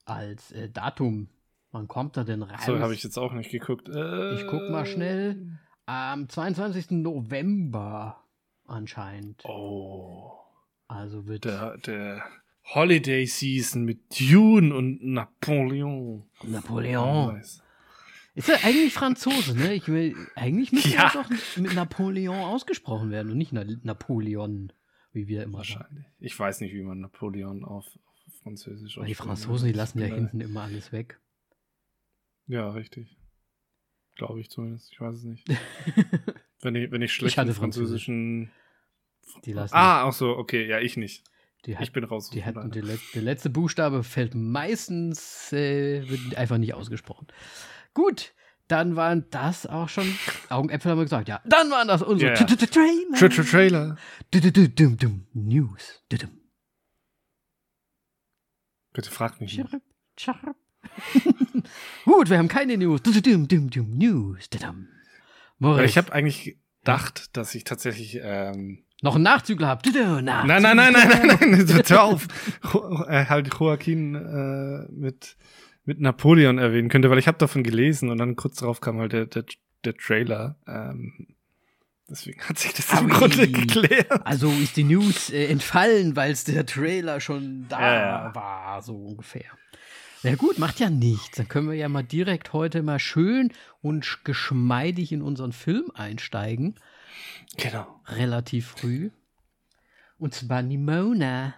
[0.04, 1.30] als äh, Datum?
[1.70, 2.64] Wann kommt er denn raus?
[2.64, 3.88] so habe ich jetzt auch nicht geguckt.
[3.88, 5.58] Äh, Ich guck mal schnell.
[5.86, 6.90] Am 22.
[6.92, 8.22] November
[8.66, 9.42] anscheinend.
[9.44, 10.32] Oh.
[10.86, 12.22] Also wird Der, der
[12.74, 16.24] Holiday Season mit Dune und Napoleon.
[16.42, 17.42] Napoleon.
[18.34, 19.74] Ist er eigentlich Franzose, ne?
[19.74, 21.10] Ich will, eigentlich müsste Ja.
[21.14, 24.72] er doch mit Napoleon ausgesprochen werden und nicht Na Napoleon,
[25.12, 25.80] wie wir immer sagen.
[25.80, 26.06] Wahrscheinlich.
[26.20, 29.20] Ich weiß nicht, wie man Napoleon auf, auf Französisch Weil die ausspricht.
[29.42, 31.20] Franzosen, die lassen ja Äh, hinten immer alles weg.
[32.48, 33.16] Ja, richtig.
[34.16, 34.90] Glaube ich zumindest.
[34.92, 35.46] Ich weiß es nicht.
[36.62, 38.50] wenn ich, wenn ich schlecht hatte in französischen.
[39.44, 40.66] Die lassen Ah, ach so, okay.
[40.66, 41.22] Ja, ich nicht.
[41.66, 42.30] die, hat, Ich bin raus.
[42.30, 47.28] die hatten der, let, der letzte Buchstabe fällt meistens, äh, wird einfach nicht ausgesprochen.
[47.94, 48.32] Gut,
[48.66, 50.06] dann waren das auch schon,
[50.48, 51.40] Augenäpfel haben wir gesagt, ja.
[51.44, 52.36] Dann waren das unsere ja.
[52.44, 53.16] Trailer.
[53.16, 53.96] Tra- Tra- Trailer.
[55.34, 56.02] News.
[58.92, 59.54] Bitte frag mich.
[59.54, 59.82] Chirp,
[60.16, 60.56] chirp.
[62.04, 63.00] Gut, wir haben keine News.
[63.04, 64.48] News.
[65.58, 68.18] Moritz, ich habe eigentlich gedacht, dass ich tatsächlich.
[68.22, 69.86] Ähm, noch einen Nachzügler habt.
[69.86, 72.26] Du-du, nein, nein, nein, nein, nein, nein, nein, hör auf.
[73.08, 75.36] Äh, halt Joaquin äh, mit,
[75.84, 79.12] mit Napoleon erwähnen könnte, weil ich habe davon gelesen und dann kurz darauf kam halt
[79.12, 79.44] der, der,
[79.84, 80.56] der Trailer.
[80.66, 81.28] Ähm,
[82.10, 83.08] deswegen hat sich das im.
[83.08, 84.26] Grunde geklärt.
[84.26, 87.94] Also ist die News äh, entfallen, weil es der Trailer schon da Ja,
[88.26, 88.34] ja.
[88.34, 89.44] war, so ungefähr.
[90.28, 91.38] Na gut, macht ja nichts.
[91.38, 95.90] Dann können wir ja mal direkt heute mal schön und sch- geschmeidig in unseren Film
[95.94, 96.74] einsteigen.
[97.56, 97.86] Genau.
[98.06, 99.08] Relativ früh.
[100.18, 101.54] Und zwar Nimona.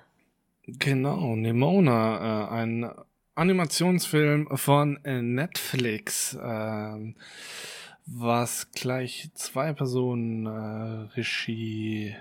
[0.69, 2.89] Genau, Nimona, äh, ein
[3.35, 7.17] Animationsfilm von äh, Netflix, ähm,
[8.07, 12.15] was gleich zwei Personen äh, Regie.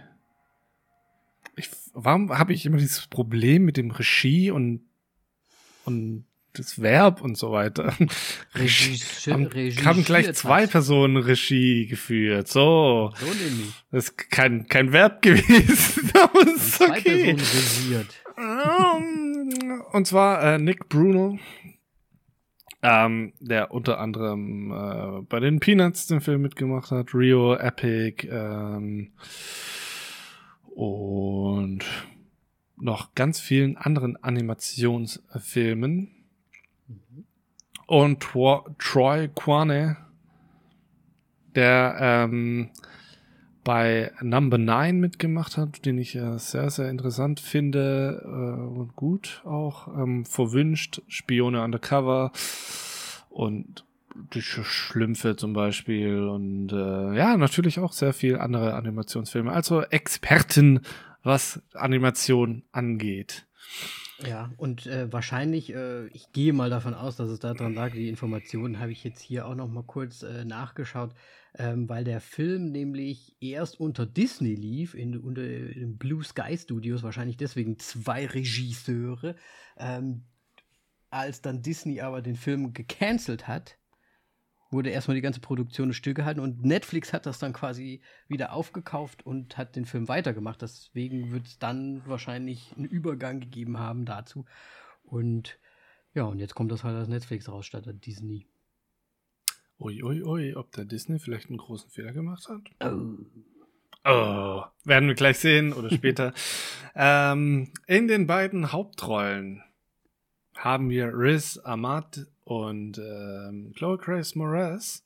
[1.55, 4.81] Ich, warum habe ich immer dieses Problem mit dem Regie und
[5.85, 7.93] und das Verb und so weiter?
[8.55, 10.71] Regisseur- haben, haben gleich zwei hat.
[10.71, 12.47] Personen Regie geführt.
[12.47, 13.73] So, So nämlich.
[13.91, 17.33] das ist kein kein Verb gewesen, aber es ist Zwei okay.
[17.35, 18.23] Personen regiert.
[18.37, 21.37] Ähm, Und zwar äh, Nick Bruno,
[22.81, 29.11] ähm, der unter anderem äh, bei den Peanuts den Film mitgemacht hat, Rio, Epic ähm,
[30.75, 31.83] und
[32.77, 36.11] noch ganz vielen anderen Animationsfilmen.
[37.89, 39.97] Und Tro Troy Kwane,
[41.55, 42.69] der ähm,
[43.63, 49.41] bei Number 9 mitgemacht hat, den ich ja sehr, sehr interessant finde äh, und gut
[49.43, 49.87] auch.
[49.87, 52.31] Ähm, Verwünscht, Spione undercover
[53.31, 53.85] und
[54.35, 59.51] die Schlümpfe zum Beispiel und äh, ja, natürlich auch sehr viel andere Animationsfilme.
[59.51, 60.81] Also Experten,
[61.23, 63.47] was Animation angeht.
[64.27, 68.09] Ja, und äh, wahrscheinlich, äh, ich gehe mal davon aus, dass es daran lag, die
[68.09, 71.13] Informationen habe ich jetzt hier auch noch mal kurz äh, nachgeschaut,
[71.57, 77.01] ähm, weil der Film nämlich erst unter Disney lief, in, unter den Blue Sky Studios,
[77.01, 79.35] wahrscheinlich deswegen zwei Regisseure.
[79.77, 80.25] Ähm,
[81.09, 83.78] als dann Disney aber den Film gecancelt hat,
[84.71, 89.57] wurde erstmal die ganze Produktion stillgehalten und Netflix hat das dann quasi wieder aufgekauft und
[89.57, 90.61] hat den Film weitergemacht.
[90.61, 94.45] Deswegen wird es dann wahrscheinlich einen Übergang gegeben haben dazu.
[95.03, 95.57] Und
[96.13, 98.47] ja, und jetzt kommt das halt als Netflix raus statt Disney.
[99.79, 102.61] Uiuiui, ui, ui, ob der Disney vielleicht einen großen Fehler gemacht hat?
[102.81, 103.17] Oh.
[104.05, 106.33] Oh, werden wir gleich sehen oder später.
[106.95, 109.61] ähm, in den beiden Hauptrollen
[110.55, 115.05] haben wir Riz Ahmad und ähm, Chloe Grace Moretz.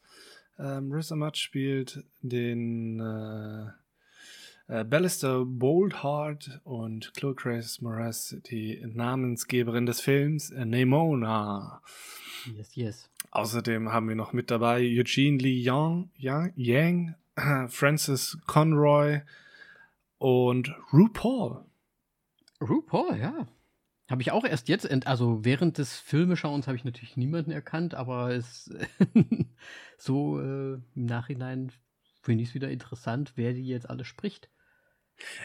[0.57, 3.65] Ähm, Riz Ahmad spielt den äh,
[4.69, 11.81] äh, Ballister Boldheart und Chloe Grace Moretz, die Namensgeberin des Films, äh, Nemona.
[12.55, 13.09] Yes, yes.
[13.31, 17.15] Außerdem haben wir noch mit dabei Eugene Lee Yang, Yang, Yang
[17.67, 19.19] Francis Conroy
[20.17, 21.65] und RuPaul.
[22.61, 23.47] RuPaul, ja.
[24.09, 28.31] Habe ich auch erst jetzt, also während des Filmeschauens habe ich natürlich niemanden erkannt, aber
[28.31, 28.69] es
[29.97, 31.71] so äh, im Nachhinein
[32.21, 34.49] finde ich es wieder interessant, wer die jetzt alle spricht.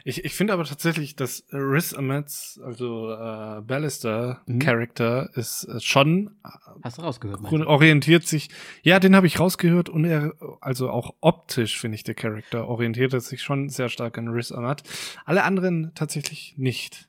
[0.04, 4.58] Ich, ich finde aber tatsächlich, dass Riz Ahmeds, also äh, Ballister mhm.
[4.58, 6.36] Character, ist äh, schon
[6.82, 7.40] Hast du rausgehört?
[7.52, 8.48] Orientiert sich,
[8.82, 13.20] ja, den habe ich rausgehört und er, also auch optisch finde ich der Charakter orientiert
[13.22, 14.82] sich schon sehr stark an Riz Ahmed.
[15.24, 17.07] Alle anderen tatsächlich nicht.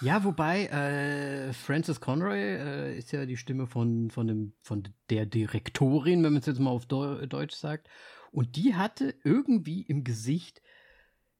[0.00, 5.26] Ja, wobei äh, Frances Conroy äh, ist ja die Stimme von, von, dem, von der
[5.26, 7.88] Direktorin, wenn man es jetzt mal auf Deu Deutsch sagt.
[8.30, 10.62] Und die hatte irgendwie im Gesicht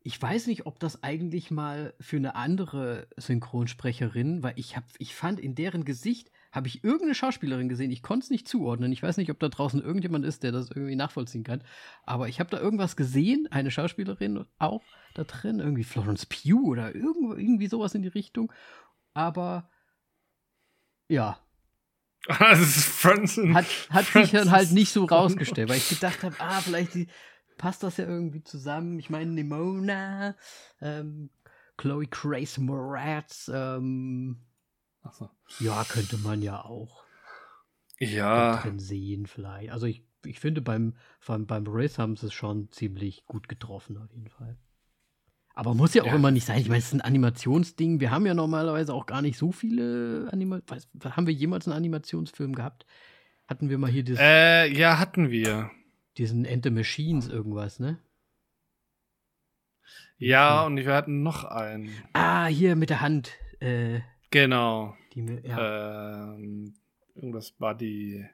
[0.09, 5.15] ich weiß nicht, ob das eigentlich mal für eine andere Synchronsprecherin, weil ich hab, ich
[5.15, 7.91] fand in deren Gesicht habe ich irgendeine Schauspielerin gesehen.
[7.91, 8.93] Ich konnte es nicht zuordnen.
[8.93, 11.63] Ich weiß nicht, ob da draußen irgendjemand ist, der das irgendwie nachvollziehen kann.
[12.05, 14.83] Aber ich habe da irgendwas gesehen, eine Schauspielerin auch
[15.15, 18.53] da drin, irgendwie Florence Pugh oder irgendwie sowas in die Richtung.
[19.15, 19.69] Aber
[21.09, 21.39] ja.
[22.39, 23.55] Das ist Francis.
[23.55, 27.09] Hat, hat sich dann halt nicht so rausgestellt, weil ich gedacht habe, ah, vielleicht die,
[27.59, 28.99] passt das ja irgendwie zusammen.
[28.99, 30.35] Ich meine, Nimona,
[30.81, 31.31] ähm,
[31.77, 34.39] Chloe Grace Moretz, ähm,
[35.13, 35.31] so.
[35.61, 37.05] ja, könnte man ja auch
[37.99, 38.61] ja.
[38.61, 39.71] drin sehen vielleicht.
[39.71, 40.95] Also ich, ich finde beim,
[41.27, 44.57] beim, beim Race haben sie es schon ziemlich gut getroffen auf jeden Fall.
[45.55, 46.15] Aber muss ja auch ja.
[46.15, 46.61] immer nicht sein.
[46.61, 47.99] Ich meine, es ist ein Animationsding.
[47.99, 50.85] Wir haben ja normalerweise auch gar nicht so viele Animationen.
[51.03, 52.87] Haben wir jemals einen Animationsfilm gehabt?
[53.49, 54.19] Hatten wir mal hier das.
[54.21, 55.69] Äh, ja, hatten wir
[56.17, 57.99] diesen Ente Machines irgendwas, ne?
[60.17, 61.91] Ja, und wir hatten noch einen.
[62.13, 63.33] Ah, hier mit der Hand.
[63.59, 64.97] Äh, genau.
[65.15, 66.35] Die, ja.
[66.35, 66.75] ähm,
[67.15, 68.27] irgendwas Buddy.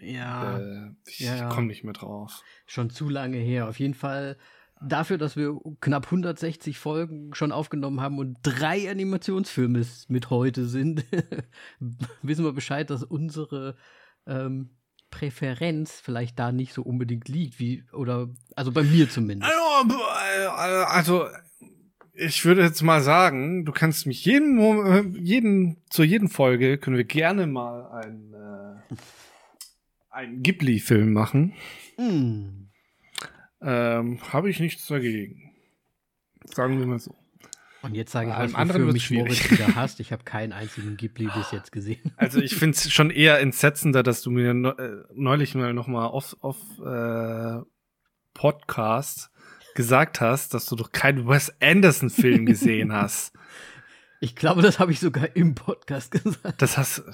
[0.00, 0.58] Ja.
[0.58, 2.42] Äh, ich ja, komme nicht mehr drauf.
[2.66, 3.68] Schon zu lange her.
[3.68, 4.36] Auf jeden Fall
[4.80, 11.04] dafür, dass wir knapp 160 Folgen schon aufgenommen haben und drei Animationsfilme mit heute sind,
[12.22, 13.76] wissen wir Bescheid, dass unsere
[14.26, 14.70] ähm,
[15.10, 19.50] Präferenz vielleicht da nicht so unbedingt liegt, wie, oder, also bei mir zumindest.
[19.50, 21.26] Also, also
[22.18, 27.04] ich würde jetzt mal sagen, du kannst mich jeden, jeden, zu jeden Folge können wir
[27.04, 28.96] gerne mal ein, äh,
[30.10, 31.54] einen Ghibli-Film machen.
[31.96, 32.68] Mm.
[33.60, 35.52] Ähm, Habe ich nichts dagegen.
[36.44, 37.14] Sagen wir mal so.
[37.82, 40.00] Und jetzt sage ich was, anderen du mich Moritz wieder hast.
[40.00, 42.12] Ich habe keinen einzigen Ghibli bis jetzt gesehen.
[42.16, 46.06] Also ich finde es schon eher entsetzender, dass du mir äh, neulich mal noch mal
[46.06, 47.62] auf, auf äh,
[48.34, 49.30] Podcast
[49.78, 53.32] gesagt hast, dass du doch keinen Wes Anderson-Film gesehen hast.
[54.20, 56.60] Ich glaube, das habe ich sogar im Podcast gesagt.
[56.60, 57.04] Das hast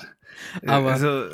[0.63, 1.27] äh, Aber also,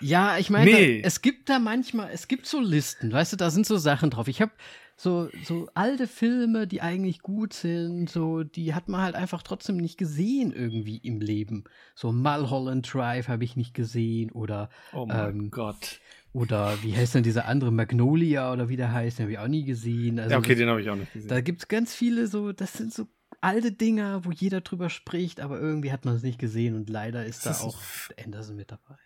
[0.00, 1.02] ja, ich meine, nee.
[1.04, 4.26] es gibt da manchmal, es gibt so Listen, weißt du, da sind so Sachen drauf.
[4.26, 4.50] Ich habe
[4.96, 9.76] so, so alte Filme, die eigentlich gut sind, so, die hat man halt einfach trotzdem
[9.76, 11.62] nicht gesehen irgendwie im Leben.
[11.94, 16.00] So Mulholland Drive habe ich nicht gesehen oder Oh mein ähm, Gott.
[16.34, 19.46] Oder wie heißt denn dieser andere Magnolia oder wie der heißt, den habe ich auch
[19.46, 20.18] nie gesehen.
[20.18, 21.28] Also ja, okay, das, den habe ich auch nicht gesehen.
[21.28, 23.06] Da gibt es ganz viele so, das sind so
[23.40, 27.24] alte Dinger, wo jeder drüber spricht, aber irgendwie hat man es nicht gesehen und leider
[27.24, 27.80] ist, ist da auch
[28.22, 28.96] Anderson mit dabei.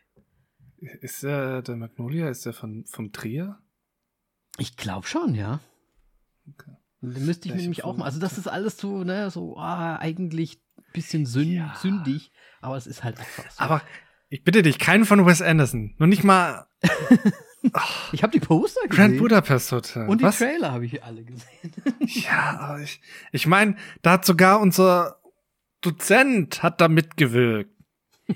[0.79, 3.59] Ist der, der Magnolia, ist der von, vom Trier?
[4.57, 5.61] Ich glaube schon, ja.
[6.49, 6.77] Okay.
[7.03, 8.07] Da müsste ich mir nämlich auch mal.
[8.07, 11.75] Also, das ist alles so, ne, so, ah, eigentlich ein bisschen sünd, Ja.
[11.81, 13.63] sündig, aber es ist halt einfach so.
[13.63, 13.83] Aber
[14.29, 15.95] ich bitte dich, keinen von Wes Anderson.
[15.99, 16.67] Nur nicht mal
[18.13, 18.97] ich habe die Poster gesehen.
[18.97, 20.09] Grand Budapest Hotel.
[20.09, 20.39] und die Was?
[20.39, 21.73] Trailer habe ich alle gesehen.
[22.01, 23.01] Ja, aber ich,
[23.33, 25.21] ich meine, da hat sogar unser
[25.81, 27.71] Dozent hat da mitgewirkt.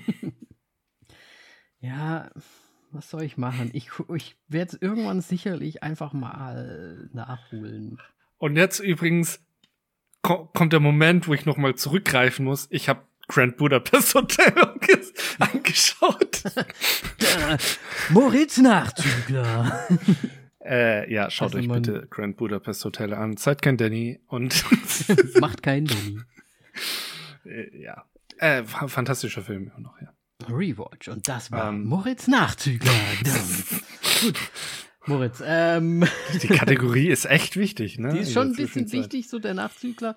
[1.79, 2.29] Ja,
[2.91, 3.69] was soll ich machen?
[3.73, 7.99] Ich, ich werde es irgendwann sicherlich einfach mal nachholen.
[8.37, 9.41] Und jetzt übrigens
[10.21, 12.67] ko kommt der Moment, wo ich noch mal zurückgreifen muss.
[12.69, 14.53] Ich habe Grand Budapest Hotel
[15.39, 16.41] angeschaut.
[18.09, 19.87] Moritz Nachzügler.
[20.63, 23.37] äh, ja, schaut Also euch bitte Grand Budapest Hotel an.
[23.37, 24.63] Seid kein Danny und
[25.39, 26.19] Macht keinen Dummy.
[27.45, 28.05] äh, ja.
[28.37, 30.13] Äh, fa- fantastischer Film immer noch, ja.
[30.49, 31.07] Rewatch.
[31.07, 31.85] Und das war Ähm.
[31.85, 32.91] Moritz Nachzügler.
[34.21, 34.33] Gut.
[35.05, 36.05] Moritz, ähm,
[36.41, 38.13] Die Kategorie ist echt wichtig, ne?
[38.13, 40.15] die ist schon ein bisschen wichtig, so der Nachzügler.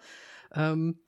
[0.57, 0.98] Ähm,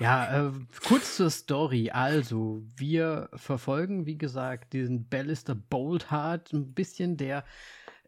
[0.00, 0.52] ja, äh,
[0.86, 1.90] kurz zur Story.
[1.90, 7.44] Also, wir verfolgen, wie gesagt, diesen Ballister Boldheart ein bisschen, der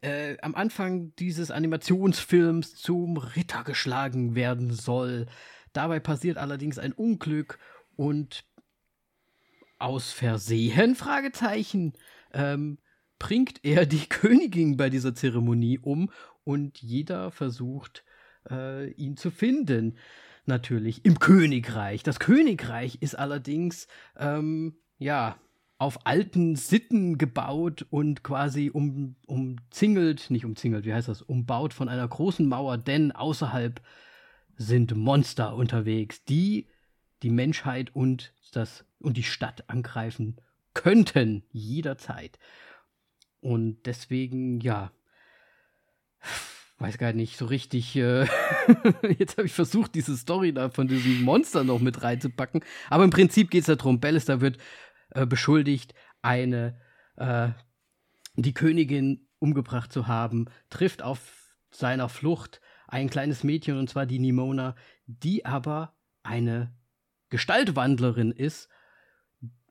[0.03, 5.27] äh, am Anfang dieses Animationsfilms zum Ritter geschlagen werden soll.
[5.73, 7.59] Dabei passiert allerdings ein Unglück
[7.97, 8.45] und
[9.79, 11.95] aus Versehen, Fragezeichen,
[12.33, 12.79] ähm,
[13.19, 16.11] bringt er die Königin bei dieser Zeremonie um
[16.45, 18.05] und jeder versucht,
[18.51, 19.97] äh, ihn zu finden.
[20.51, 22.03] Natürlich im Königreich.
[22.03, 23.87] Das Königreich ist allerdings,
[24.19, 25.39] ähm, ja,
[25.79, 31.89] auf alten Sitten gebaut und quasi um, umzingelt, nicht umzingelt, wie heißt das, umbaut von
[31.89, 33.81] einer großen Mauer, denn außerhalb
[34.57, 36.67] sind Monster unterwegs, die
[37.23, 40.37] die Menschheit und das und die Stadt angreifen
[40.75, 42.41] könnten jederzeit.
[43.41, 44.91] Und deswegen, ja,
[46.81, 47.95] weiß gar nicht so richtig.
[47.97, 48.27] Äh,
[49.19, 52.65] jetzt habe ich versucht, diese Story da von diesem Monster noch mit reinzupacken.
[52.89, 54.59] Aber im Prinzip geht es darum, Ballister wird
[55.11, 56.81] äh, beschuldigt, eine
[57.17, 57.51] äh,
[58.37, 64.19] die Königin umgebracht zu haben, trifft auf seiner Flucht ein kleines Mädchen, und zwar die
[64.19, 64.75] Nimona,
[65.07, 66.75] die aber eine
[67.29, 68.69] Gestaltwandlerin ist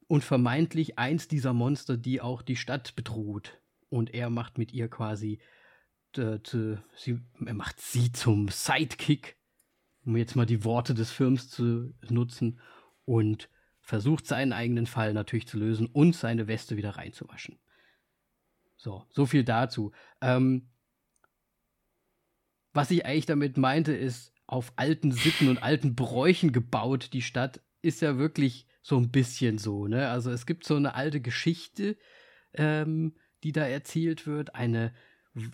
[0.07, 3.60] und vermeintlich eins dieser Monster, die auch die Stadt bedroht.
[3.89, 5.39] Und er macht mit ihr quasi,
[6.18, 9.38] äh, zu, sie, er macht sie zum Sidekick,
[10.05, 12.60] um jetzt mal die Worte des Films zu nutzen,
[13.05, 13.49] und
[13.82, 17.57] versucht seinen eigenen Fall natürlich zu lösen und seine Weste wieder reinzuwaschen.
[18.78, 19.91] So, so viel dazu.
[20.22, 20.70] Ähm,
[22.72, 27.62] was ich eigentlich damit meinte, ist, auf alten Sitten und alten Bräuchen gebaut, die Stadt,
[27.82, 30.10] ist ja wirklich so ein bisschen so, ne?
[30.10, 31.97] Also es gibt so eine alte Geschichte,
[32.53, 34.93] ähm, die da erzählt wird, eine,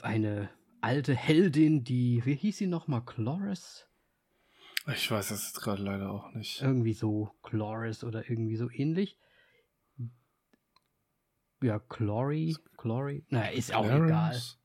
[0.01, 0.49] eine
[0.81, 3.87] alte Heldin, die, wie hieß sie nochmal, Chloris?
[4.87, 6.61] Ich weiß es jetzt gerade leider auch nicht.
[6.61, 9.17] Irgendwie so, Chloris oder irgendwie so ähnlich.
[11.63, 14.07] Ja, Chlory, Chlory, naja, ist auch egal.
[14.07, 14.59] Clarence?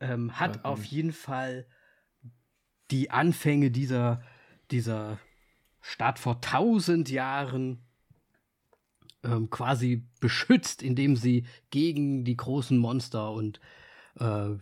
[0.00, 1.66] ähm, hat auf jeden Fall
[2.90, 4.22] die Anfänge dieser,
[4.70, 5.18] dieser
[5.80, 7.84] Stadt vor tausend Jahren
[9.22, 13.60] ähm, quasi beschützt, indem sie gegen die großen Monster und
[14.18, 14.56] äh,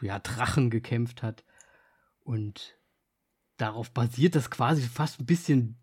[0.00, 1.44] ja, Drachen gekämpft hat.
[2.20, 2.78] Und
[3.56, 5.76] darauf basiert das quasi fast ein bisschen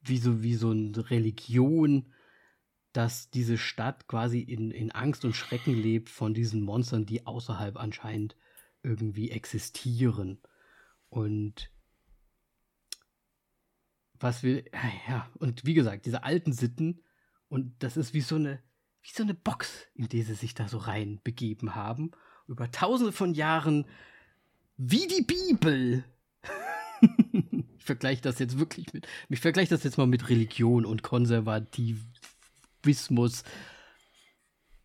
[0.00, 2.12] wie so, wie so eine Religion,
[2.92, 7.76] dass diese Stadt quasi in, in Angst und Schrecken lebt von diesen Monstern, die außerhalb
[7.76, 8.36] anscheinend
[8.82, 10.40] irgendwie existieren.
[11.08, 11.70] Und
[14.14, 14.64] was wir,
[15.08, 17.02] ja, und wie gesagt, diese alten Sitten,
[17.48, 18.62] und das ist wie so eine,
[19.02, 22.10] wie so eine Box, in die sie sich da so rein begeben haben,
[22.48, 23.84] über tausende von Jahren,
[24.76, 26.04] wie die Bibel.
[27.78, 33.44] ich vergleiche das jetzt wirklich mit, ich vergleiche das jetzt mal mit Religion und Konservativismus.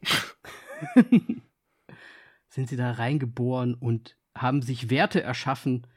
[2.49, 5.87] Sind sie da reingeboren und haben sich Werte erschaffen,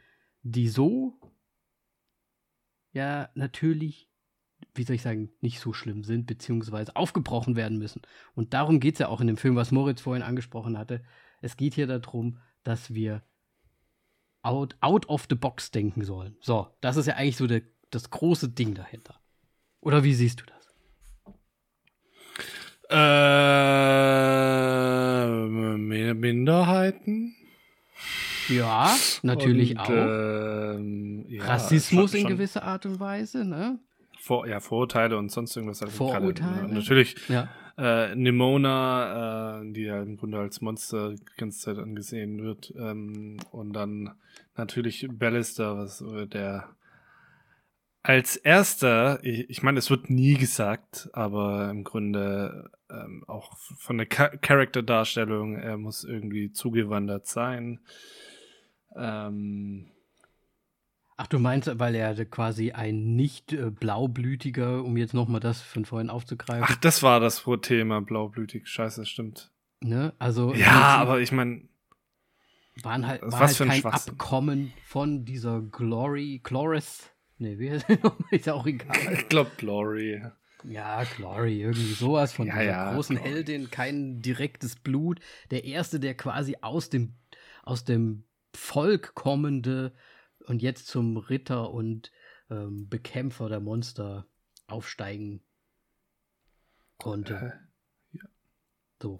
[0.43, 1.19] die so,
[2.93, 4.09] ja, natürlich,
[4.75, 8.03] wie soll ich sagen, nicht so schlimm sind, beziehungsweise aufgebrochen werden müssen.
[8.35, 11.03] Und darum geht es ja auch in dem Film, was Moritz vorhin angesprochen hatte.
[11.41, 13.23] Es geht hier darum, dass wir
[14.43, 16.37] out, out of the box denken sollen.
[16.41, 19.21] So, das ist ja eigentlich so der, das große Ding dahinter.
[19.81, 20.57] Oder wie siehst du das?
[25.27, 25.27] Äh,
[25.79, 27.35] Mi- Minderheiten?
[28.49, 29.89] Ja, natürlich Und, auch.
[30.77, 33.81] ähm, ja, Rassismus in gewisser Art und Weise, ne?
[34.21, 35.83] Vor, ja, Vorurteile und sonst irgendwas.
[35.83, 36.69] Also Vorurteile?
[36.69, 37.49] Ja, natürlich Ja.
[37.79, 42.73] Äh, Nimona, äh, die ja im Grunde als Monster die ganze Zeit angesehen wird.
[42.77, 44.15] Ähm, und dann
[44.57, 46.69] natürlich Ballister, was der
[48.07, 53.99] als erster, ich, ich meine, es wird nie gesagt, aber im Grunde ähm, auch von
[53.99, 57.81] der Charakterdarstellung, er muss irgendwie zugewandert sein.
[58.95, 59.91] Ähm,
[61.19, 65.87] Ach, du meinst, weil er quasi ein nicht äh, blaublütiger, um jetzt nochmal das von
[65.87, 66.67] vorhin aufzugreifen.
[66.69, 68.69] Ach, das war das Thema, blaublütig.
[68.69, 69.51] Scheiße, das stimmt.
[69.81, 70.13] Ne?
[70.19, 71.63] Also, ja, aber ich meine.
[72.83, 77.11] Waren halt, war halt kein Abkommen von dieser Glory, Chloris.
[77.39, 77.87] Ne, wie heißt
[78.31, 78.97] Ist ja auch egal.
[79.15, 80.23] Ich glaube Glory.
[80.65, 83.31] Ja, Glory, irgendwie sowas von ja, dieser ja, großen Glory.
[83.31, 85.21] Heldin, kein direktes Blut.
[85.51, 87.15] Der erste, der quasi aus dem,
[87.63, 89.93] aus dem Volk kommende
[90.47, 92.13] und jetzt zum Ritter und
[92.51, 94.27] ähm, Bekämpfer der Monster
[94.67, 95.43] aufsteigen
[96.99, 97.35] konnte.
[98.13, 98.25] Äh, ja.
[99.03, 99.19] So.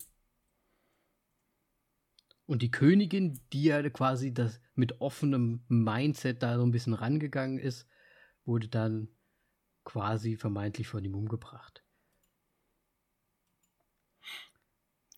[2.47, 7.59] Und die Königin, die ja quasi das mit offenem Mindset da so ein bisschen rangegangen
[7.59, 7.89] ist,
[8.45, 9.09] wurde dann
[9.85, 11.83] quasi vermeintlich von ihm umgebracht.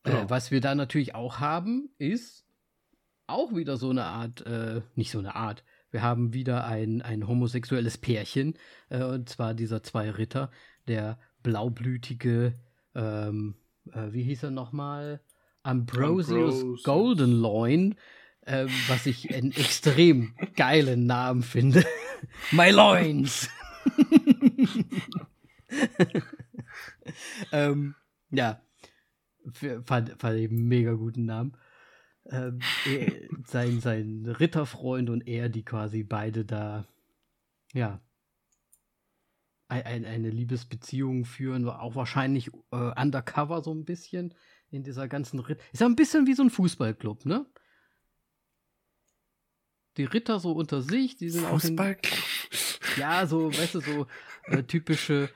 [0.05, 0.11] Oh.
[0.11, 2.47] Äh, was wir da natürlich auch haben, ist
[3.27, 7.27] auch wieder so eine Art, äh, nicht so eine Art, wir haben wieder ein, ein
[7.27, 8.55] homosexuelles Pärchen,
[8.91, 10.51] äh, und zwar dieser zwei Ritter,
[10.87, 12.55] der blaublütige,
[12.95, 13.57] ähm,
[13.93, 15.21] äh, wie hieß er nochmal?
[15.63, 16.83] Ambrosius Ambrose.
[16.85, 17.95] Goldenloin,
[18.43, 21.85] äh, was ich einen extrem geilen Namen finde.
[22.53, 23.49] My Loins!
[27.53, 27.95] ähm,
[28.31, 28.61] ja,
[29.85, 31.57] fand, fand ich einen mega guten Namen
[32.31, 32.61] ähm,
[33.47, 36.87] sein, sein Ritterfreund und er, die quasi beide da,
[37.73, 38.01] ja,
[39.69, 44.35] ein, eine Liebesbeziehung führen, auch wahrscheinlich äh, undercover so ein bisschen
[44.71, 45.63] in dieser ganzen Ritter.
[45.73, 47.47] Ist ja ein bisschen wie so ein Fußballclub, ne?
[49.99, 51.61] Die Ritter so unter sich, die sind auch.
[51.61, 52.19] Fußballclub.
[52.97, 54.07] Ja, so, weißt du, so
[54.45, 55.29] äh, typische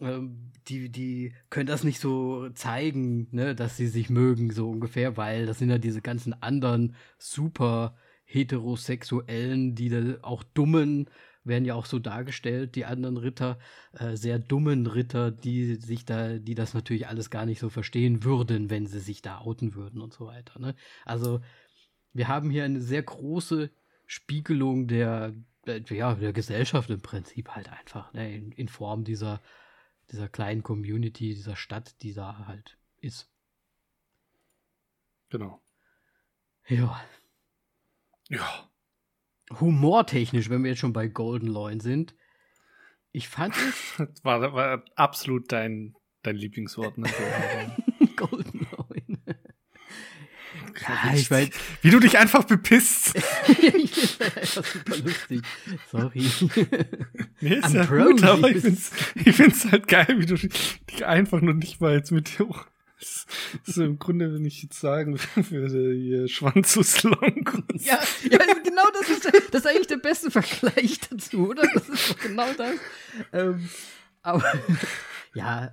[0.00, 5.46] die, die können das nicht so zeigen, ne, dass sie sich mögen, so ungefähr, weil
[5.46, 11.08] das sind ja diese ganzen anderen super heterosexuellen, die da auch dummen,
[11.44, 13.58] werden ja auch so dargestellt, die anderen Ritter,
[13.92, 18.24] äh, sehr dummen Ritter, die sich da, die das natürlich alles gar nicht so verstehen
[18.24, 20.58] würden, wenn sie sich da outen würden und so weiter.
[20.58, 20.74] Ne?
[21.04, 21.40] Also
[22.14, 23.70] wir haben hier eine sehr große
[24.06, 25.34] Spiegelung der,
[25.66, 29.40] der, ja, der Gesellschaft im Prinzip halt einfach, ne, in, in Form dieser
[30.10, 33.30] dieser kleinen Community, dieser Stadt, die da halt ist.
[35.30, 35.60] Genau.
[36.68, 37.00] Ja.
[38.28, 38.70] Ja.
[39.60, 42.14] Humortechnisch, wenn wir jetzt schon bei Golden Loin sind,
[43.12, 43.98] ich fand es.
[44.24, 47.08] war, war absolut dein, dein Lieblingswort, ne?
[48.16, 48.63] Golden Loin.
[50.88, 51.50] Ja, ich mein,
[51.82, 53.14] wie du dich einfach bepisst.
[53.16, 55.42] einfach super lustig.
[55.90, 56.26] Sorry.
[57.40, 61.40] Nee, ist ja gut, aber ich find's, ich find's halt geil, wie du dich einfach
[61.40, 62.48] nur nicht mal jetzt mit dir.
[62.98, 63.26] Das
[63.66, 67.64] ist im Grunde, wenn ich jetzt sagen würde, ihr Schwanzuslang.
[67.74, 67.98] Ja,
[68.30, 71.68] ja, genau das ist, das ist eigentlich der beste Vergleich dazu, oder?
[71.74, 72.76] Das ist doch genau das.
[73.32, 73.68] Ähm,
[74.22, 74.44] aber
[75.34, 75.72] ja,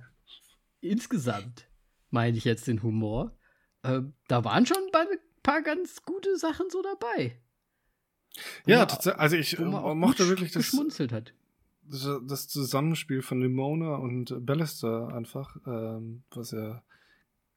[0.80, 1.68] insgesamt
[2.10, 3.36] meine ich jetzt den Humor
[3.82, 7.36] äh, da waren schon ein paar ganz gute Sachen so dabei.
[8.66, 11.34] Ja, also ich äh, mochte wirklich das, geschmunzelt hat.
[11.82, 16.82] Das, das, Zusammenspiel von Limona und Ballister einfach, ähm, was ja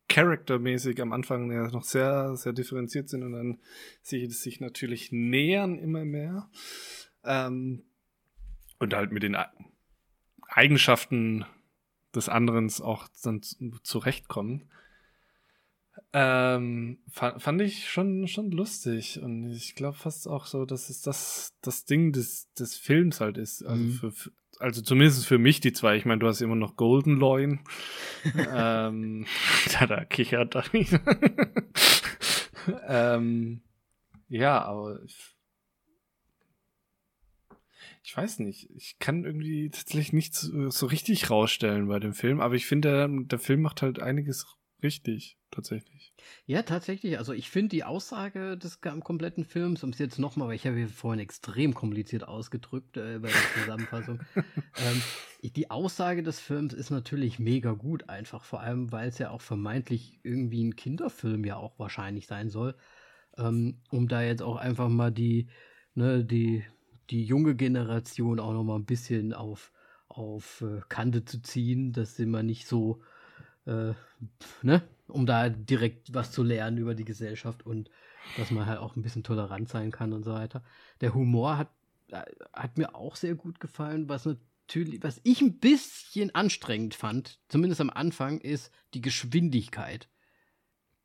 [0.08, 3.60] charaktermäßig am Anfang ja noch sehr, sehr differenziert sind und dann
[4.02, 6.50] sich, sich natürlich nähern immer mehr.
[7.24, 7.84] Ähm,
[8.80, 9.38] und halt mit den
[10.48, 11.46] Eigenschaften
[12.14, 13.42] des anderen auch dann
[13.84, 14.70] zurechtkommen.
[16.18, 19.20] Ähm, fand, fand ich schon, schon lustig.
[19.22, 23.38] Und ich glaube fast auch so, dass es das, das Ding des, des Films halt
[23.38, 23.64] ist.
[23.64, 23.92] Also, mhm.
[23.92, 25.98] für, für, also zumindest für mich die zwei.
[25.98, 27.60] Ich meine, du hast immer noch Golden Loin.
[28.50, 29.26] ähm,
[29.74, 30.98] da, da kichert er nicht.
[32.88, 33.62] ähm,
[34.30, 35.36] ja, aber ich,
[38.04, 38.70] ich weiß nicht.
[38.74, 42.90] Ich kann irgendwie tatsächlich nichts so, so richtig rausstellen bei dem Film, aber ich finde,
[42.90, 44.46] der, der Film macht halt einiges
[44.82, 45.95] richtig tatsächlich.
[46.46, 47.18] Ja, tatsächlich.
[47.18, 50.78] Also ich finde die Aussage des kompletten Films, um es jetzt nochmal, weil ich habe
[50.78, 54.20] hier vorhin extrem kompliziert ausgedrückt äh, bei der Zusammenfassung.
[54.36, 55.02] ähm,
[55.42, 59.42] die Aussage des Films ist natürlich mega gut, einfach vor allem, weil es ja auch
[59.42, 62.76] vermeintlich irgendwie ein Kinderfilm ja auch wahrscheinlich sein soll.
[63.38, 65.48] Ähm, um da jetzt auch einfach mal die,
[65.94, 66.64] ne, die,
[67.10, 69.72] die junge Generation auch nochmal ein bisschen auf,
[70.08, 73.02] auf äh, Kante zu ziehen, dass sie mal nicht so
[73.66, 73.94] äh,
[74.62, 77.90] ne, um da direkt was zu lernen über die Gesellschaft und
[78.38, 80.64] dass man halt auch ein bisschen tolerant sein kann und so weiter.
[81.02, 81.70] Der Humor hat,
[82.10, 87.40] äh, hat mir auch sehr gut gefallen, was natürlich, was ich ein bisschen anstrengend fand,
[87.50, 90.10] zumindest am Anfang, ist die Geschwindigkeit.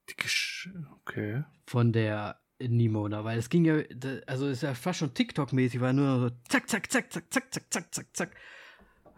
[0.09, 0.71] Die Gesch
[1.03, 1.45] okay.
[1.67, 3.81] Von der Nimona, weil es ging ja,
[4.27, 7.53] also es ist ja fast schon TikTok-mäßig, war nur so zack, zack, zack, zack, zack,
[7.53, 8.37] zack, zack, zack, zack.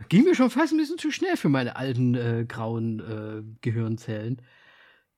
[0.09, 4.43] Ging mir schon fast ein bisschen zu schnell für meine alten äh, grauen äh, Gehirnzellen.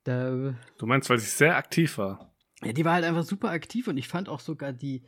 [0.05, 2.31] Da, du meinst, weil sie sehr aktiv war?
[2.63, 5.03] Ja, die war halt einfach super aktiv und ich fand auch sogar die,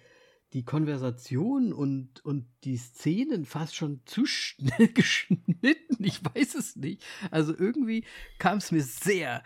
[0.54, 6.04] die Konversation und, und die Szenen fast schon zu schnell geschnitten.
[6.04, 7.04] Ich weiß es nicht.
[7.30, 8.06] Also irgendwie
[8.40, 9.44] kam es mir sehr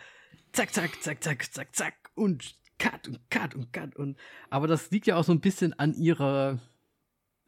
[0.54, 4.18] zack, zack, zack, zack, zack, zack und cut und cut und cut und
[4.49, 6.60] aber das liegt ja auch so ein bisschen an ihrer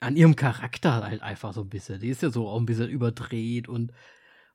[0.01, 2.01] an ihrem Charakter halt einfach so ein bisschen.
[2.01, 3.93] Die ist ja so auch ein bisschen überdreht und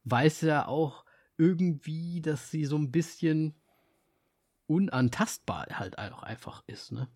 [0.05, 1.05] weiß ja auch
[1.39, 3.55] irgendwie, dass sie so ein bisschen
[4.66, 7.09] unantastbar halt auch einfach ist, ne?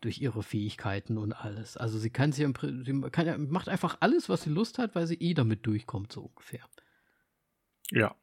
[0.00, 1.76] Durch ihre Fähigkeiten und alles.
[1.76, 5.06] Also sie kann sich sie kann ja, macht einfach alles, was sie Lust hat, weil
[5.06, 6.66] sie eh damit durchkommt, so ungefähr.
[7.90, 8.14] Ja.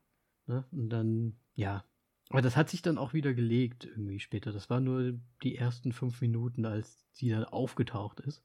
[0.46, 0.66] Ne?
[0.72, 1.84] Und dann, ja.
[2.30, 4.52] Aber das hat sich dann auch wieder gelegt irgendwie später.
[4.52, 8.44] Das war nur die ersten fünf Minuten, als sie dann aufgetaucht ist.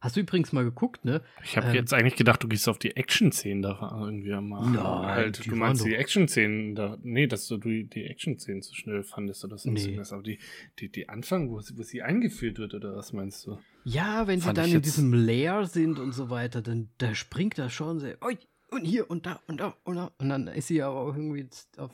[0.00, 1.20] Hast du übrigens mal geguckt, ne?
[1.44, 4.70] Ich habe ähm, jetzt eigentlich gedacht, du gehst auf die Action-Szenen da irgendwie mal.
[4.70, 6.96] Nein, halt, du meinst die Action-Szenen da.
[7.02, 9.70] Nee, dass du die Action-Szenen zu schnell fandest oder so.
[9.70, 10.00] Nee.
[10.10, 10.38] Aber die,
[10.78, 13.58] die, die Anfang, wo sie, wo sie eingeführt wird, oder was meinst du?
[13.84, 17.58] Ja, wenn Fand sie dann in diesem Lair sind und so weiter, dann da springt
[17.58, 18.16] das schon sehr.
[18.22, 20.12] Und hier und da und da und da.
[20.16, 21.46] Und dann ist sie aber auch irgendwie
[21.76, 21.90] auf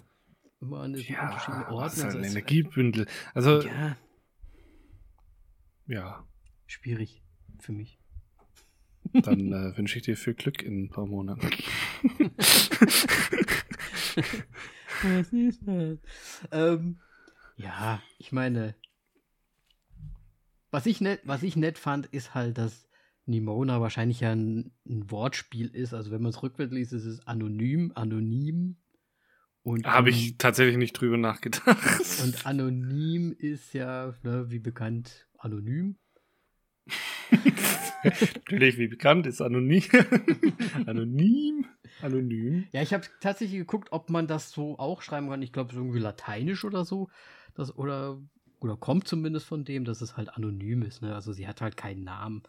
[0.60, 1.82] immer an diesen ja, unterschiedlichen Orten.
[1.82, 3.06] Das ist halt ein Energiebündel.
[3.34, 3.62] Also.
[3.62, 3.96] Ja.
[5.88, 6.24] Ja.
[6.66, 7.25] Schwierig
[7.62, 7.98] für mich.
[9.12, 11.48] Dann äh, wünsche ich dir viel Glück in ein paar Monaten.
[15.02, 15.98] Was ist das?
[16.50, 16.98] Ähm,
[17.56, 18.74] ja, ich meine,
[20.70, 22.88] was ich, nett, was ich nett fand, ist halt, dass
[23.26, 25.94] Nimona wahrscheinlich ja ein, ein Wortspiel ist.
[25.94, 28.76] Also wenn man es rückwärts liest, ist es anonym, anonym.
[29.84, 32.22] Habe ich tatsächlich nicht drüber nachgedacht.
[32.22, 35.98] Und anonym ist ja, ne, wie bekannt, anonym.
[38.04, 39.82] Natürlich, wie bekannt, ist anonym.
[40.86, 41.66] anonym.
[42.02, 42.66] Anonym.
[42.72, 45.42] Ja, ich habe tatsächlich geguckt, ob man das so auch schreiben kann.
[45.42, 47.08] Ich glaube, so irgendwie lateinisch oder so.
[47.54, 48.20] Das, oder,
[48.60, 51.02] oder kommt zumindest von dem, dass es halt anonym ist.
[51.02, 51.14] Ne?
[51.14, 52.42] Also sie hat halt keinen Namen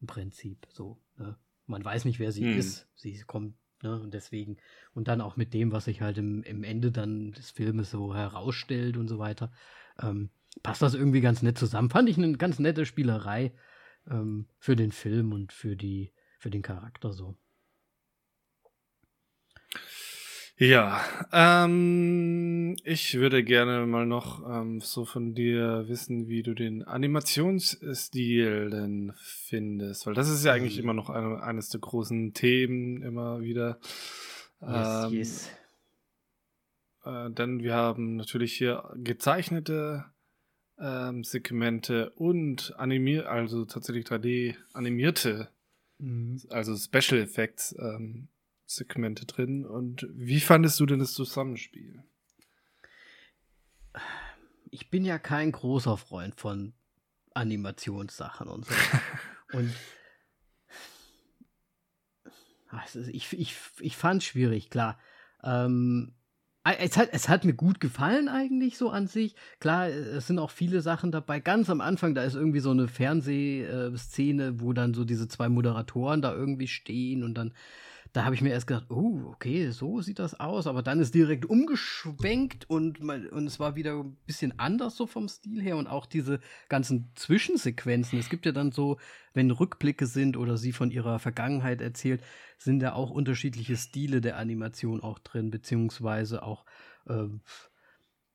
[0.00, 0.66] im Prinzip.
[0.70, 1.36] So, ne?
[1.66, 2.58] Man weiß nicht, wer sie hm.
[2.58, 2.88] ist.
[2.96, 4.00] Sie kommt, ne?
[4.00, 4.56] Und deswegen,
[4.94, 8.14] und dann auch mit dem, was sich halt im, im Ende dann des Filmes so
[8.14, 9.52] herausstellt und so weiter.
[10.00, 10.30] Ähm,
[10.62, 11.88] passt das irgendwie ganz nett zusammen.
[11.88, 13.52] Fand ich eine ganz nette Spielerei
[14.10, 17.36] ähm, für den Film und für die, für den Charakter so.
[20.58, 21.00] Ja,
[21.32, 28.70] ähm, ich würde gerne mal noch ähm, so von dir wissen, wie du den Animationsstil
[28.70, 30.84] denn findest, weil das ist ja eigentlich mhm.
[30.84, 33.80] immer noch eine, eines der großen Themen immer wieder.
[34.60, 35.50] Yes, ähm, yes.
[37.04, 40.04] Äh, denn wir haben natürlich hier gezeichnete
[40.82, 45.48] ähm, Segmente und animiert, also tatsächlich 3D animierte,
[45.98, 46.42] mhm.
[46.50, 48.28] also Special Effects ähm,
[48.66, 49.64] Segmente drin.
[49.64, 52.02] Und wie fandest du denn das Zusammenspiel?
[54.70, 56.74] Ich bin ja kein großer Freund von
[57.34, 58.74] Animationssachen und so.
[59.52, 59.72] und
[63.12, 64.98] ich, ich, ich fand es schwierig, klar.
[65.44, 66.14] Ähm,
[66.64, 69.34] es hat, es hat mir gut gefallen eigentlich so an sich.
[69.58, 71.40] Klar, es sind auch viele Sachen dabei.
[71.40, 76.22] Ganz am Anfang, da ist irgendwie so eine Fernsehszene, wo dann so diese zwei Moderatoren
[76.22, 77.52] da irgendwie stehen und dann
[78.12, 81.14] da habe ich mir erst gedacht, oh, okay, so sieht das aus, aber dann ist
[81.14, 85.86] direkt umgeschwenkt und, und es war wieder ein bisschen anders so vom Stil her und
[85.86, 88.18] auch diese ganzen Zwischensequenzen.
[88.18, 88.98] Es gibt ja dann so,
[89.32, 92.22] wenn Rückblicke sind oder sie von ihrer Vergangenheit erzählt,
[92.58, 96.66] sind da auch unterschiedliche Stile der Animation auch drin, beziehungsweise auch
[97.06, 97.28] äh,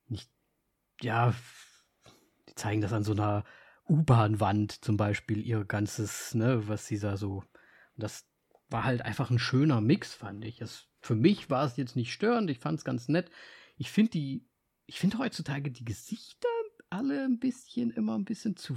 [0.08, 0.28] nicht,
[1.00, 1.34] ja,
[2.48, 3.44] die zeigen das an so einer
[3.88, 7.44] U-Bahn-Wand zum Beispiel, ihr ganzes, ne, was sie da so,
[7.96, 8.27] das
[8.70, 10.60] war halt einfach ein schöner Mix, fand ich.
[10.60, 13.30] Es, für mich war es jetzt nicht störend, ich fand es ganz nett.
[13.76, 14.46] Ich finde die,
[14.86, 16.48] ich finde heutzutage die Gesichter
[16.90, 18.76] alle ein bisschen, immer ein bisschen zu,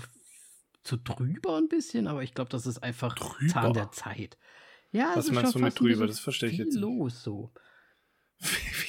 [0.83, 3.51] zu drüber ein bisschen, aber ich glaube, das ist einfach drüber.
[3.51, 4.37] Zahn der Zeit.
[4.91, 6.07] Ja, Was meinst du mit drüber?
[6.07, 6.81] Das verstehe ich jetzt nicht.
[6.81, 7.51] los so.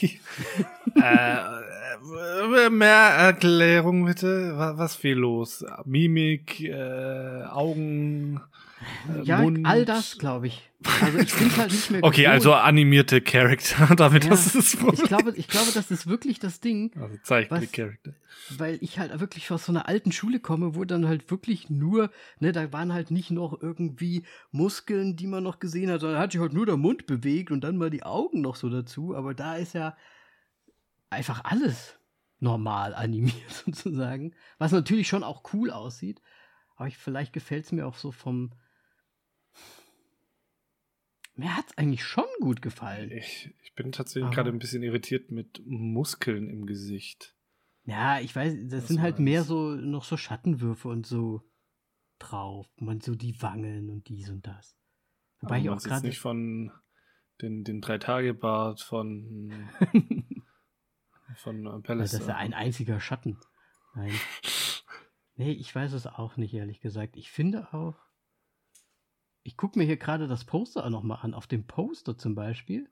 [0.00, 0.06] äh,
[1.02, 4.56] äh, mehr Erklärung bitte.
[4.56, 5.64] Was, was viel los?
[5.84, 8.40] Mimik, äh, Augen.
[9.08, 9.66] Äh, ja, Mund.
[9.66, 10.70] all das, glaube ich.
[11.00, 12.00] Also ich finde halt nicht mehr.
[12.02, 16.38] okay, also animierte Charakter, damit ja, das ist ich glaube, ich glaube, das ist wirklich
[16.38, 16.92] das Ding.
[17.00, 18.14] Also Zeichentrick-Charakter.
[18.50, 22.10] Weil ich halt wirklich aus so einer alten Schule komme, wo dann halt wirklich nur,
[22.40, 26.32] ne, da waren halt nicht noch irgendwie Muskeln, die man noch gesehen hat, sondern hat
[26.32, 29.14] sich halt nur der Mund bewegt und dann mal die Augen noch so dazu.
[29.14, 29.96] Aber da ist ja
[31.10, 31.98] einfach alles
[32.40, 34.34] normal animiert sozusagen.
[34.58, 36.20] Was natürlich schon auch cool aussieht.
[36.76, 38.52] Aber ich, vielleicht gefällt es mir auch so vom.
[41.34, 43.10] Mir hat es eigentlich schon gut gefallen.
[43.10, 47.34] Ich, ich bin tatsächlich gerade ein bisschen irritiert mit Muskeln im Gesicht.
[47.84, 51.42] Ja, ich weiß, das Was sind halt mehr so noch so Schattenwürfe und so
[52.18, 52.68] drauf.
[52.76, 54.76] Man so die Wangen und dies und das.
[55.40, 56.70] Wobei Aber ich auch gerade nicht von
[57.40, 59.68] den, den Drei-Tage-Bart von
[61.36, 62.12] Von äh, Palace.
[62.12, 63.38] Das ist ja ein einziger Schatten.
[63.94, 64.12] Nein.
[65.34, 67.16] Nee, ich weiß es auch nicht, ehrlich gesagt.
[67.16, 67.96] Ich finde auch.
[69.42, 71.34] Ich gucke mir hier gerade das Poster auch nochmal an.
[71.34, 72.88] Auf dem Poster zum Beispiel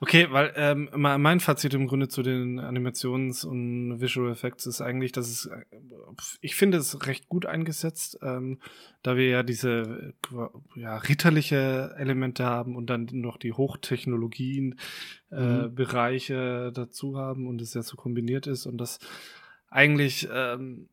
[0.00, 5.12] Okay, weil ähm, mein Fazit im Grunde zu den Animations- und Visual Effects ist eigentlich,
[5.12, 5.64] dass es, äh,
[6.40, 8.58] ich finde es recht gut eingesetzt, ähm,
[9.02, 10.14] da wir ja diese
[10.74, 14.78] ja, ritterliche Elemente haben und dann noch die Hochtechnologien
[15.30, 16.72] äh, mhm.
[16.74, 18.98] Dazu haben und es ja so kombiniert ist und das
[19.68, 20.88] eigentlich ähm,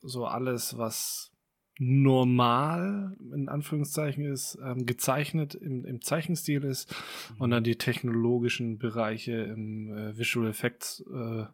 [0.00, 1.31] so alles, was
[1.78, 6.94] normal, in Anführungszeichen, ist, ähm, gezeichnet im, im Zeichenstil ist
[7.30, 7.40] mhm.
[7.40, 11.44] und dann die technologischen Bereiche im äh, Visual Effects äh,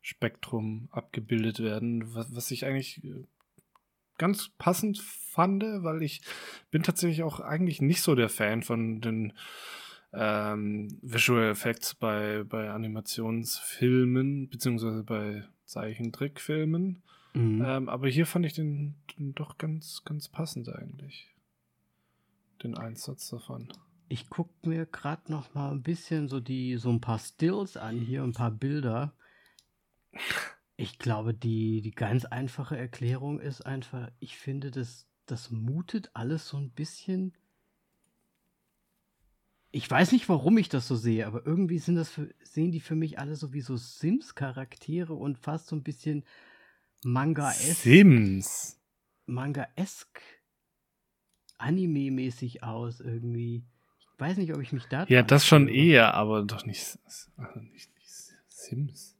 [0.00, 3.24] Spektrum abgebildet werden, was, was ich eigentlich äh,
[4.18, 6.22] ganz passend fand, weil ich
[6.70, 9.32] bin tatsächlich auch eigentlich nicht so der Fan von den
[10.12, 17.02] ähm, Visual Effects bei, bei Animationsfilmen, beziehungsweise bei Zeichentrickfilmen.
[17.34, 17.64] Mhm.
[17.66, 21.34] Ähm, aber hier fand ich den, den, doch ganz, ganz passend eigentlich.
[22.62, 23.72] Den Einsatz davon.
[24.08, 27.98] Ich gucke mir gerade noch mal ein bisschen so die so ein paar Stills an
[27.98, 29.12] hier, ein paar Bilder.
[30.76, 36.48] Ich glaube, die, die ganz einfache Erklärung ist einfach, ich finde, das, das mutet alles
[36.48, 37.34] so ein bisschen.
[39.72, 42.80] Ich weiß nicht, warum ich das so sehe, aber irgendwie sind das für, sehen die
[42.80, 46.24] für mich alle so wie so Sims-Charaktere und fast so ein bisschen
[47.04, 47.82] Manga-esque.
[47.82, 48.80] Sims.
[49.26, 50.22] Manga-esque.
[51.58, 53.64] Anime-mäßig aus irgendwie.
[54.00, 55.04] Ich weiß nicht, ob ich mich da.
[55.08, 57.30] Ja, das schon eher, aber doch nicht, also
[57.60, 59.16] nicht, nicht Sims.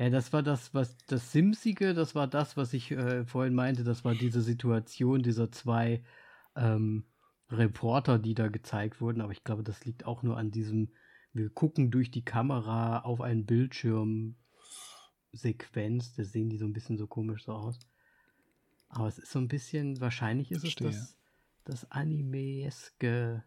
[0.00, 3.84] Ja, das war das, was das Simsige, das war das, was ich äh, vorhin meinte,
[3.84, 6.02] das war diese Situation dieser zwei
[6.56, 7.04] ähm,
[7.50, 10.88] Reporter, die da gezeigt wurden, aber ich glaube, das liegt auch nur an diesem,
[11.34, 14.36] wir gucken durch die Kamera auf einen Bildschirm,
[15.32, 17.78] Sequenz, da sehen die so ein bisschen so komisch so aus.
[18.88, 20.88] Aber es ist so ein bisschen, wahrscheinlich ist Verstehe.
[20.88, 21.16] es
[21.64, 23.44] das, das Anime-eske,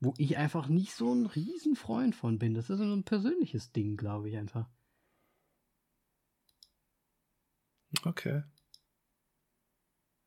[0.00, 2.54] wo ich einfach nicht so ein Riesenfreund von bin.
[2.54, 4.68] Das ist so ein persönliches Ding, glaube ich einfach.
[8.04, 8.42] Okay.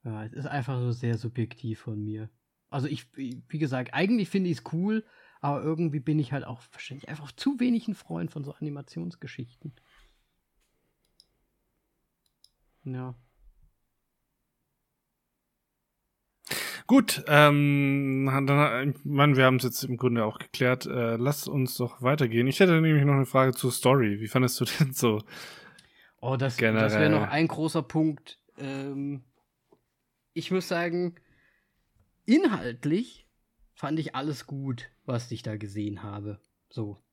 [0.03, 2.29] Ja, es ist einfach so sehr subjektiv von mir.
[2.69, 5.05] Also ich, wie gesagt, eigentlich finde ich es cool,
[5.43, 9.73] aber irgendwie bin ich halt auch wahrscheinlich einfach zu wenig ein Freund von so Animationsgeschichten.
[12.85, 13.13] Ja.
[16.87, 20.85] Gut, ähm, dann, ich meine, wir haben es jetzt im Grunde auch geklärt.
[20.85, 22.47] Äh, lass uns doch weitergehen.
[22.47, 24.21] Ich hätte nämlich noch eine Frage zur Story.
[24.21, 25.21] Wie fandest du denn so?
[26.21, 28.39] Oh, das, das wäre noch ein großer Punkt.
[28.57, 29.25] Ähm,
[30.33, 31.15] ich muss sagen,
[32.25, 33.22] inhaltlich
[33.83, 36.39] fand ich alles gut was ich da gesehen habe.
[36.69, 37.03] So.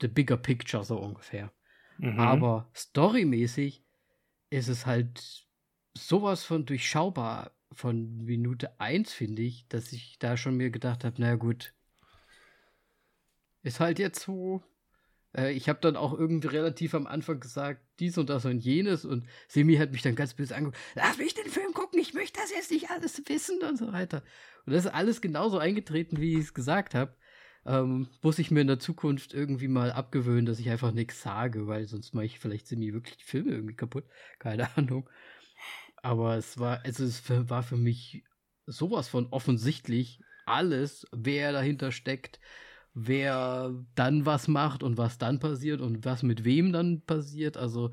[0.00, 1.52] The bigger picture, so ungefähr.
[1.98, 2.18] Mhm.
[2.18, 3.84] Aber storymäßig
[4.48, 5.46] ist es halt
[5.94, 11.16] sowas von durchschaubar von Minute 1, finde ich, dass ich da schon mir gedacht habe,
[11.18, 11.74] na gut,
[13.62, 14.62] ist halt jetzt so.
[15.36, 19.04] Äh, ich habe dann auch irgendwie relativ am Anfang gesagt, dies und das und jenes
[19.04, 22.40] und Semi hat mich dann ganz böse angeguckt, lass mich den Film gucken, ich möchte
[22.40, 24.22] das jetzt nicht alles wissen und so weiter.
[24.66, 27.14] Und das ist alles genauso eingetreten, wie ich es gesagt habe.
[27.66, 31.66] Ähm, muss ich mir in der Zukunft irgendwie mal abgewöhnen, dass ich einfach nichts sage,
[31.66, 34.04] weil sonst mache ich vielleicht mir wirklich die Filme irgendwie kaputt.
[34.38, 35.08] Keine Ahnung.
[35.96, 38.24] Aber es war, also es war für mich
[38.66, 42.40] sowas von offensichtlich alles, wer dahinter steckt,
[42.94, 47.56] wer dann was macht und was dann passiert und was mit wem dann passiert.
[47.56, 47.92] Also,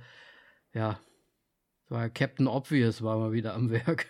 [0.73, 0.99] ja,
[1.89, 4.07] war Captain Obvious war mal wieder am Werk.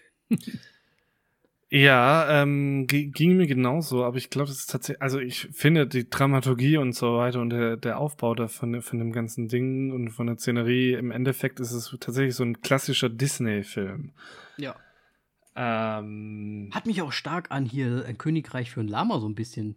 [1.70, 6.10] Ja, ähm, ging mir genauso, aber ich glaube, das ist tatsächlich, also ich finde die
[6.10, 10.12] Dramaturgie und so weiter und der, der Aufbau da von, von dem ganzen Ding und
[10.12, 14.14] von der Szenerie, im Endeffekt ist es tatsächlich so ein klassischer Disney-Film.
[14.56, 14.76] Ja.
[15.58, 19.76] Ähm, Hat mich auch stark an hier ein Königreich für ein Lama so ein bisschen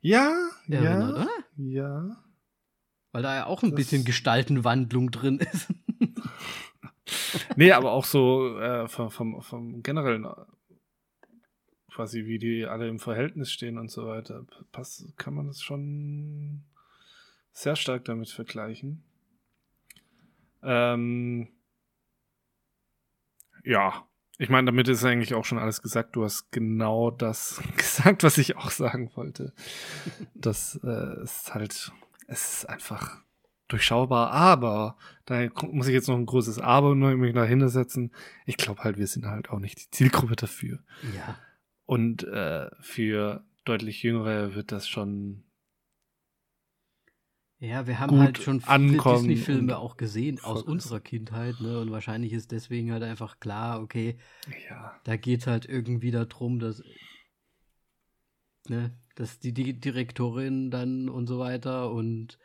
[0.00, 0.32] ja,
[0.68, 1.28] erinnert, ja, oder?
[1.56, 2.24] ja.
[3.12, 5.72] Weil da ja auch ein Das- bisschen Gestaltenwandlung drin ist.
[7.56, 10.26] Nee, aber auch so äh, vom, vom, vom generellen
[11.90, 16.64] quasi, wie die alle im Verhältnis stehen und so weiter, passt, kann man das schon
[17.52, 19.02] sehr stark damit vergleichen.
[20.62, 21.48] Ähm,
[23.64, 24.06] ja,
[24.38, 26.16] ich meine, damit ist eigentlich auch schon alles gesagt.
[26.16, 29.52] Du hast genau das gesagt, was ich auch sagen wollte.
[30.34, 31.92] Das äh, ist halt,
[32.26, 33.20] es ist einfach
[33.68, 38.12] durchschaubar, aber da muss ich jetzt noch ein großes Aber nur mich dahinter setzen.
[38.44, 40.80] Ich glaube halt, wir sind halt auch nicht die Zielgruppe dafür.
[41.14, 41.38] ja.
[41.84, 45.44] Und äh, für deutlich Jüngere wird das schon.
[47.62, 51.78] Ja, wir haben halt schon viele Disney-Filme auch gesehen aus unserer Kindheit, ne?
[51.78, 54.16] Und wahrscheinlich ist deswegen halt einfach klar, okay,
[54.68, 55.00] Ja.
[55.04, 56.82] da geht halt irgendwie darum, dass,
[58.68, 62.36] ne, dass die, Direktorin dann und so weiter und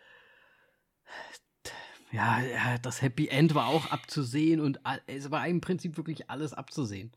[2.12, 6.54] ja, ja, das Happy End war auch abzusehen und es war im Prinzip wirklich alles
[6.54, 7.12] abzusehen.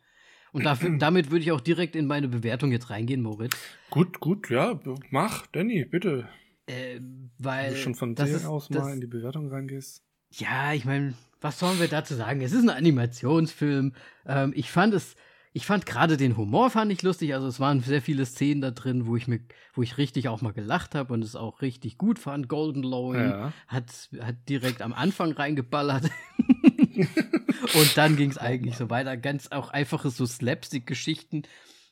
[0.52, 3.58] Und dafür, damit würde ich auch direkt in meine Bewertung jetzt reingehen, Moritz.
[3.90, 4.80] Gut, gut, ja,
[5.10, 6.30] mach, Danny, bitte.
[6.70, 10.02] Äh, Wenn weil du schon von dir ist, aus mal in die Bewertung reingehst.
[10.32, 12.40] Ja, ich meine, was sollen wir dazu sagen?
[12.40, 13.94] Es ist ein Animationsfilm.
[14.26, 15.16] Ähm, ich fand es,
[15.52, 17.34] ich fand gerade den Humor fand ich lustig.
[17.34, 19.40] Also es waren sehr viele Szenen da drin, wo ich mir,
[19.74, 22.48] wo ich richtig auch mal gelacht habe und es auch richtig gut fand.
[22.48, 23.52] Golden Lowing Ja.
[23.66, 23.86] hat,
[24.20, 26.04] hat direkt am Anfang reingeballert.
[27.74, 29.16] und dann ging es eigentlich so weiter.
[29.16, 31.42] Ganz auch einfache so Slapstick-Geschichten,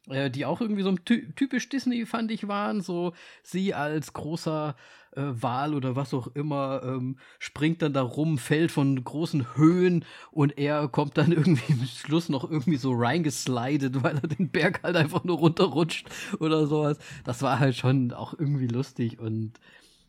[0.08, 2.80] die auch irgendwie so ty typisch Disney, fand ich, waren.
[2.80, 4.74] So sie als großer
[5.12, 10.04] äh, Wal oder was auch immer ähm, springt dann da rum, fällt von großen Höhen
[10.30, 14.82] und er kommt dann irgendwie im Schluss noch irgendwie so reingeslidet, weil er den Berg
[14.82, 16.08] halt einfach nur runterrutscht
[16.40, 16.98] oder sowas.
[17.24, 19.54] Das war halt schon auch irgendwie lustig und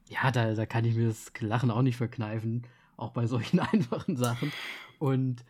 [0.07, 2.65] ja, da, da kann ich mir das Lachen auch nicht verkneifen,
[2.97, 4.51] auch bei solchen einfachen Sachen.
[4.97, 5.43] Und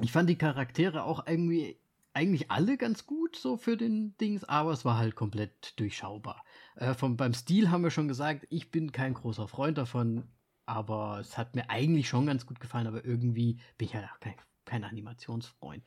[0.00, 1.76] ich fand die Charaktere auch irgendwie
[2.18, 6.44] eigentlich alle ganz gut so für den Dings, aber es war halt komplett durchschaubar.
[6.74, 10.26] Äh, vom, beim Stil haben wir schon gesagt, ich bin kein großer Freund davon,
[10.66, 14.18] aber es hat mir eigentlich schon ganz gut gefallen, aber irgendwie bin ich halt auch
[14.18, 15.84] kein, kein Animationsfreund.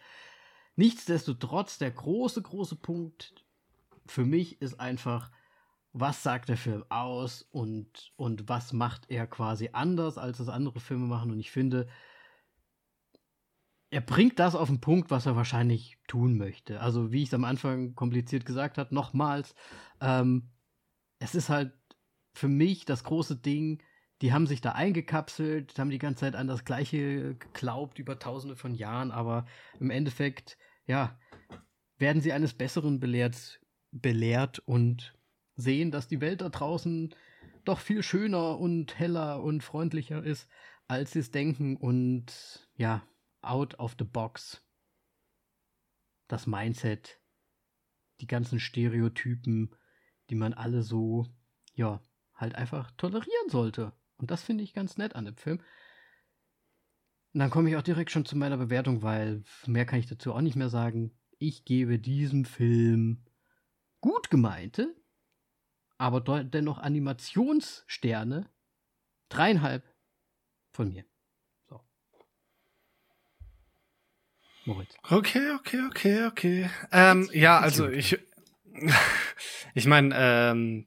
[0.77, 3.35] Nichtsdestotrotz, der große, große Punkt
[4.07, 5.31] für mich ist einfach,
[5.91, 10.79] was sagt der Film aus und, und was macht er quasi anders, als es andere
[10.79, 11.31] Filme machen.
[11.31, 11.89] Und ich finde,
[13.91, 16.79] er bringt das auf den Punkt, was er wahrscheinlich tun möchte.
[16.79, 19.53] Also, wie ich es am Anfang kompliziert gesagt habe, nochmals,
[19.99, 20.49] ähm,
[21.19, 21.73] es ist halt
[22.33, 23.83] für mich das große Ding,
[24.21, 28.55] die haben sich da eingekapselt, haben die ganze Zeit an das Gleiche geglaubt über tausende
[28.55, 29.45] von Jahren, aber
[29.79, 31.19] im Endeffekt, ja,
[31.97, 33.59] werden sie eines Besseren belehrt,
[33.91, 35.15] belehrt und
[35.57, 37.13] sehen, dass die Welt da draußen
[37.65, 40.47] doch viel schöner und heller und freundlicher ist,
[40.87, 43.03] als sie es denken und ja,
[43.41, 44.63] out of the box.
[46.27, 47.19] Das Mindset,
[48.21, 49.75] die ganzen Stereotypen,
[50.29, 51.27] die man alle so,
[51.73, 52.01] ja,
[52.33, 53.93] halt einfach tolerieren sollte.
[54.17, 55.59] Und das finde ich ganz nett an dem Film.
[57.33, 60.33] Und dann komme ich auch direkt schon zu meiner Bewertung, weil mehr kann ich dazu
[60.33, 61.17] auch nicht mehr sagen.
[61.37, 63.25] Ich gebe diesem Film
[64.01, 64.95] gut gemeinte,
[65.97, 68.49] aber dennoch Animationssterne
[69.29, 69.83] dreieinhalb
[70.71, 71.05] von mir.
[71.69, 71.79] So.
[74.65, 74.95] Moritz.
[75.09, 76.69] Okay, okay, okay, okay.
[76.91, 78.19] Ähm, ja, also ich,
[79.73, 80.85] ich meine, ähm,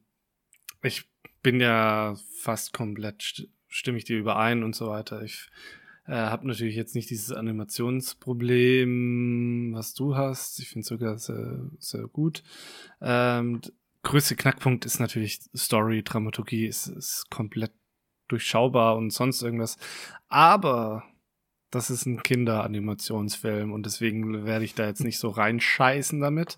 [0.83, 1.09] ich
[1.43, 5.23] bin ja fast komplett, st stimme ich dir überein und so weiter.
[5.23, 5.49] Ich
[6.07, 10.61] äh, habe natürlich jetzt nicht dieses Animationsproblem, was du hast.
[10.61, 12.45] Ich finde es sogar sehr, sehr gut.
[13.01, 13.61] Ähm,
[14.05, 17.73] größte Knackpunkt ist natürlich Story, Dramaturgie, ist, ist komplett
[18.29, 19.77] durchschaubar und sonst irgendwas.
[20.29, 21.03] Aber
[21.75, 26.57] das ist ein Kinderanimationsfilm und deswegen werde ich da jetzt nicht so reinscheißen damit.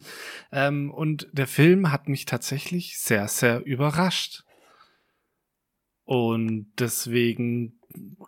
[0.53, 4.45] Ähm, und der Film hat mich tatsächlich sehr, sehr überrascht.
[6.05, 7.81] Und deswegen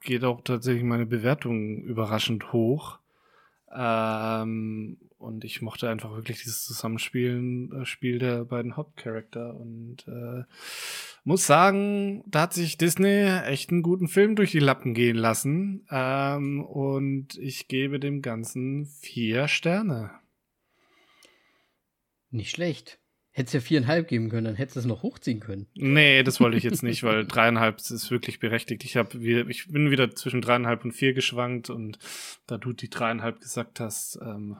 [0.03, 2.99] geht auch tatsächlich meine Bewertung überraschend hoch.
[3.75, 10.45] Ähm, und ich mochte einfach wirklich dieses Zusammenspielen, äh, Spiel der beiden Hauptcharakter und äh,
[11.25, 15.87] muss sagen, da hat sich Disney echt einen guten Film durch die Lappen gehen lassen.
[15.91, 20.11] Ähm, und ich gebe dem Ganzen vier Sterne.
[22.31, 22.99] Nicht schlecht.
[23.31, 25.69] Hättest ja viereinhalb geben können, dann hättest du es noch hochziehen können.
[25.75, 28.85] Nee, das wollte ich jetzt nicht, weil dreieinhalb ist wirklich berechtigt.
[28.85, 31.99] Ich, hab, ich bin wieder zwischen dreieinhalb und vier geschwankt und
[32.47, 34.57] da du die dreieinhalb gesagt hast, ähm,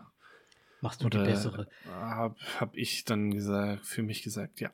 [0.81, 1.69] machst du die bessere.
[1.91, 4.71] Hab, hab ich dann gesagt, für mich gesagt, ja.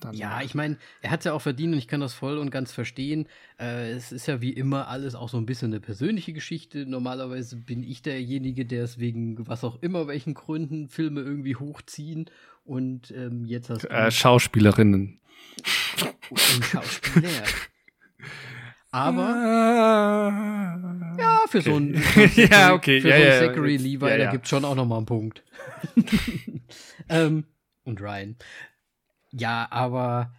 [0.00, 2.38] Dann ja, ich meine, er hat es ja auch verdient und ich kann das voll
[2.38, 3.26] und ganz verstehen.
[3.58, 6.84] Äh, es ist ja wie immer alles auch so ein bisschen eine persönliche Geschichte.
[6.84, 12.26] Normalerweise bin ich derjenige, der es wegen was auch immer, welchen Gründen Filme irgendwie hochziehen.
[12.64, 13.88] Und ähm, jetzt hast du.
[13.88, 15.20] Äh, Schauspielerinnen.
[16.30, 17.28] Und Schauspieler.
[18.94, 20.32] Aber
[21.18, 21.68] ja, für okay.
[21.68, 23.00] so ein für ja, okay.
[23.00, 24.24] für ja, so ja, Zachary Levi, ja, ja.
[24.26, 25.42] da gibt schon auch noch mal einen Punkt.
[27.08, 27.44] ähm,
[27.82, 28.36] und Ryan.
[29.32, 30.32] Ja, aber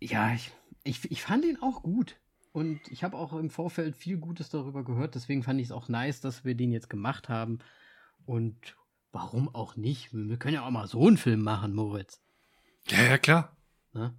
[0.00, 0.52] ja, ich,
[0.82, 2.16] ich, ich fand ihn auch gut.
[2.52, 5.14] Und ich habe auch im Vorfeld viel Gutes darüber gehört.
[5.14, 7.58] Deswegen fand ich es auch nice, dass wir den jetzt gemacht haben.
[8.24, 8.74] Und
[9.12, 10.14] warum auch nicht?
[10.14, 12.22] Wir können ja auch mal so einen Film machen, Moritz.
[12.88, 13.54] Ja, ja, klar.
[13.92, 14.14] Ne?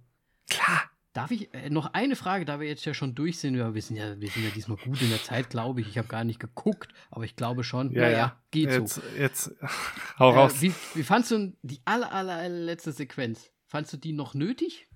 [0.48, 0.91] Klar.
[1.12, 3.56] Darf ich äh, noch eine Frage, da wir jetzt ja schon durch sind?
[3.56, 5.88] Wir sind ja, wir sind ja diesmal gut in der Zeit, glaube ich.
[5.88, 7.92] Ich habe gar nicht geguckt, aber ich glaube schon.
[7.92, 8.42] Ja, naja, ja.
[8.50, 9.02] geht jetzt, so.
[9.18, 9.54] Jetzt,
[10.18, 10.62] hau äh, raus.
[10.62, 13.50] Wie, wie fandst du die aller, aller, allerletzte Sequenz?
[13.66, 14.88] Fandst du die noch nötig?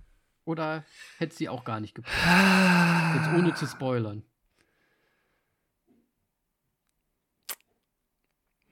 [0.46, 0.84] Oder
[1.18, 2.14] hättest du sie auch gar nicht gebraucht?
[3.16, 4.22] Jetzt ohne zu spoilern.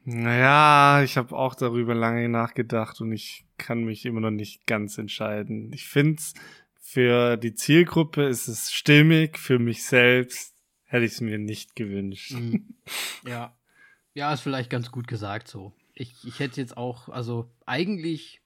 [0.06, 4.98] Naja, ich habe auch darüber lange nachgedacht und ich kann mich immer noch nicht ganz
[4.98, 5.72] entscheiden.
[5.72, 6.34] Ich finde es
[6.94, 12.30] für die Zielgruppe ist es stimmig, für mich selbst hätte ich es mir nicht gewünscht.
[12.30, 12.76] Mhm.
[13.26, 13.58] Ja.
[14.14, 15.72] Ja, ist vielleicht ganz gut gesagt so.
[15.92, 18.42] Ich, ich hätte jetzt auch, also eigentlich,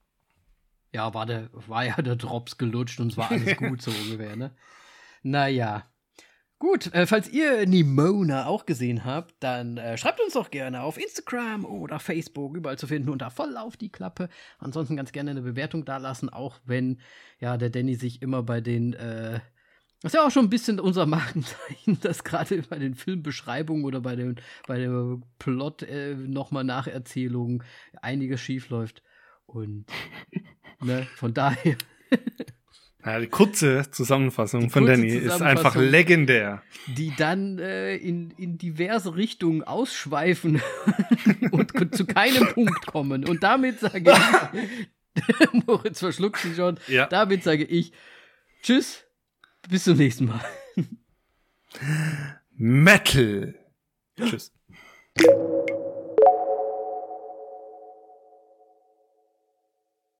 [0.94, 4.34] ja, war der, war ja der Drops gelutscht und es war alles gut so ungefähr,
[4.34, 4.56] ne?
[5.22, 5.86] Naja.
[6.60, 10.98] Gut, äh, falls ihr Nimona auch gesehen habt, dann äh, schreibt uns doch gerne auf
[10.98, 14.28] Instagram oder Facebook, überall zu finden unter voll auf die Klappe.
[14.58, 17.00] Ansonsten ganz gerne eine Bewertung dalassen, auch wenn
[17.38, 19.38] ja der Danny sich immer bei den äh,
[20.00, 24.00] das ist ja auch schon ein bisschen unser Markenzeichen, dass gerade bei den Filmbeschreibungen oder
[24.00, 24.36] bei, den,
[24.66, 27.64] bei der Plot äh, nochmal Nacherzählungen
[28.00, 29.02] einiges schief läuft.
[29.46, 29.86] Und
[30.80, 31.76] ne, von daher
[33.04, 36.62] Ja, die kurze Zusammenfassung die von kurze Danny ist einfach legendär.
[36.88, 40.60] Die dann äh, in, in diverse Richtungen ausschweifen
[41.52, 43.24] und zu keinem Punkt kommen.
[43.24, 45.26] Und damit sage ich,
[45.66, 47.06] Moritz verschluckt sich schon, ja.
[47.06, 47.92] damit sage ich,
[48.62, 49.04] tschüss,
[49.68, 50.44] bis zum nächsten Mal.
[52.56, 53.54] Metal.
[54.16, 54.52] Tschüss.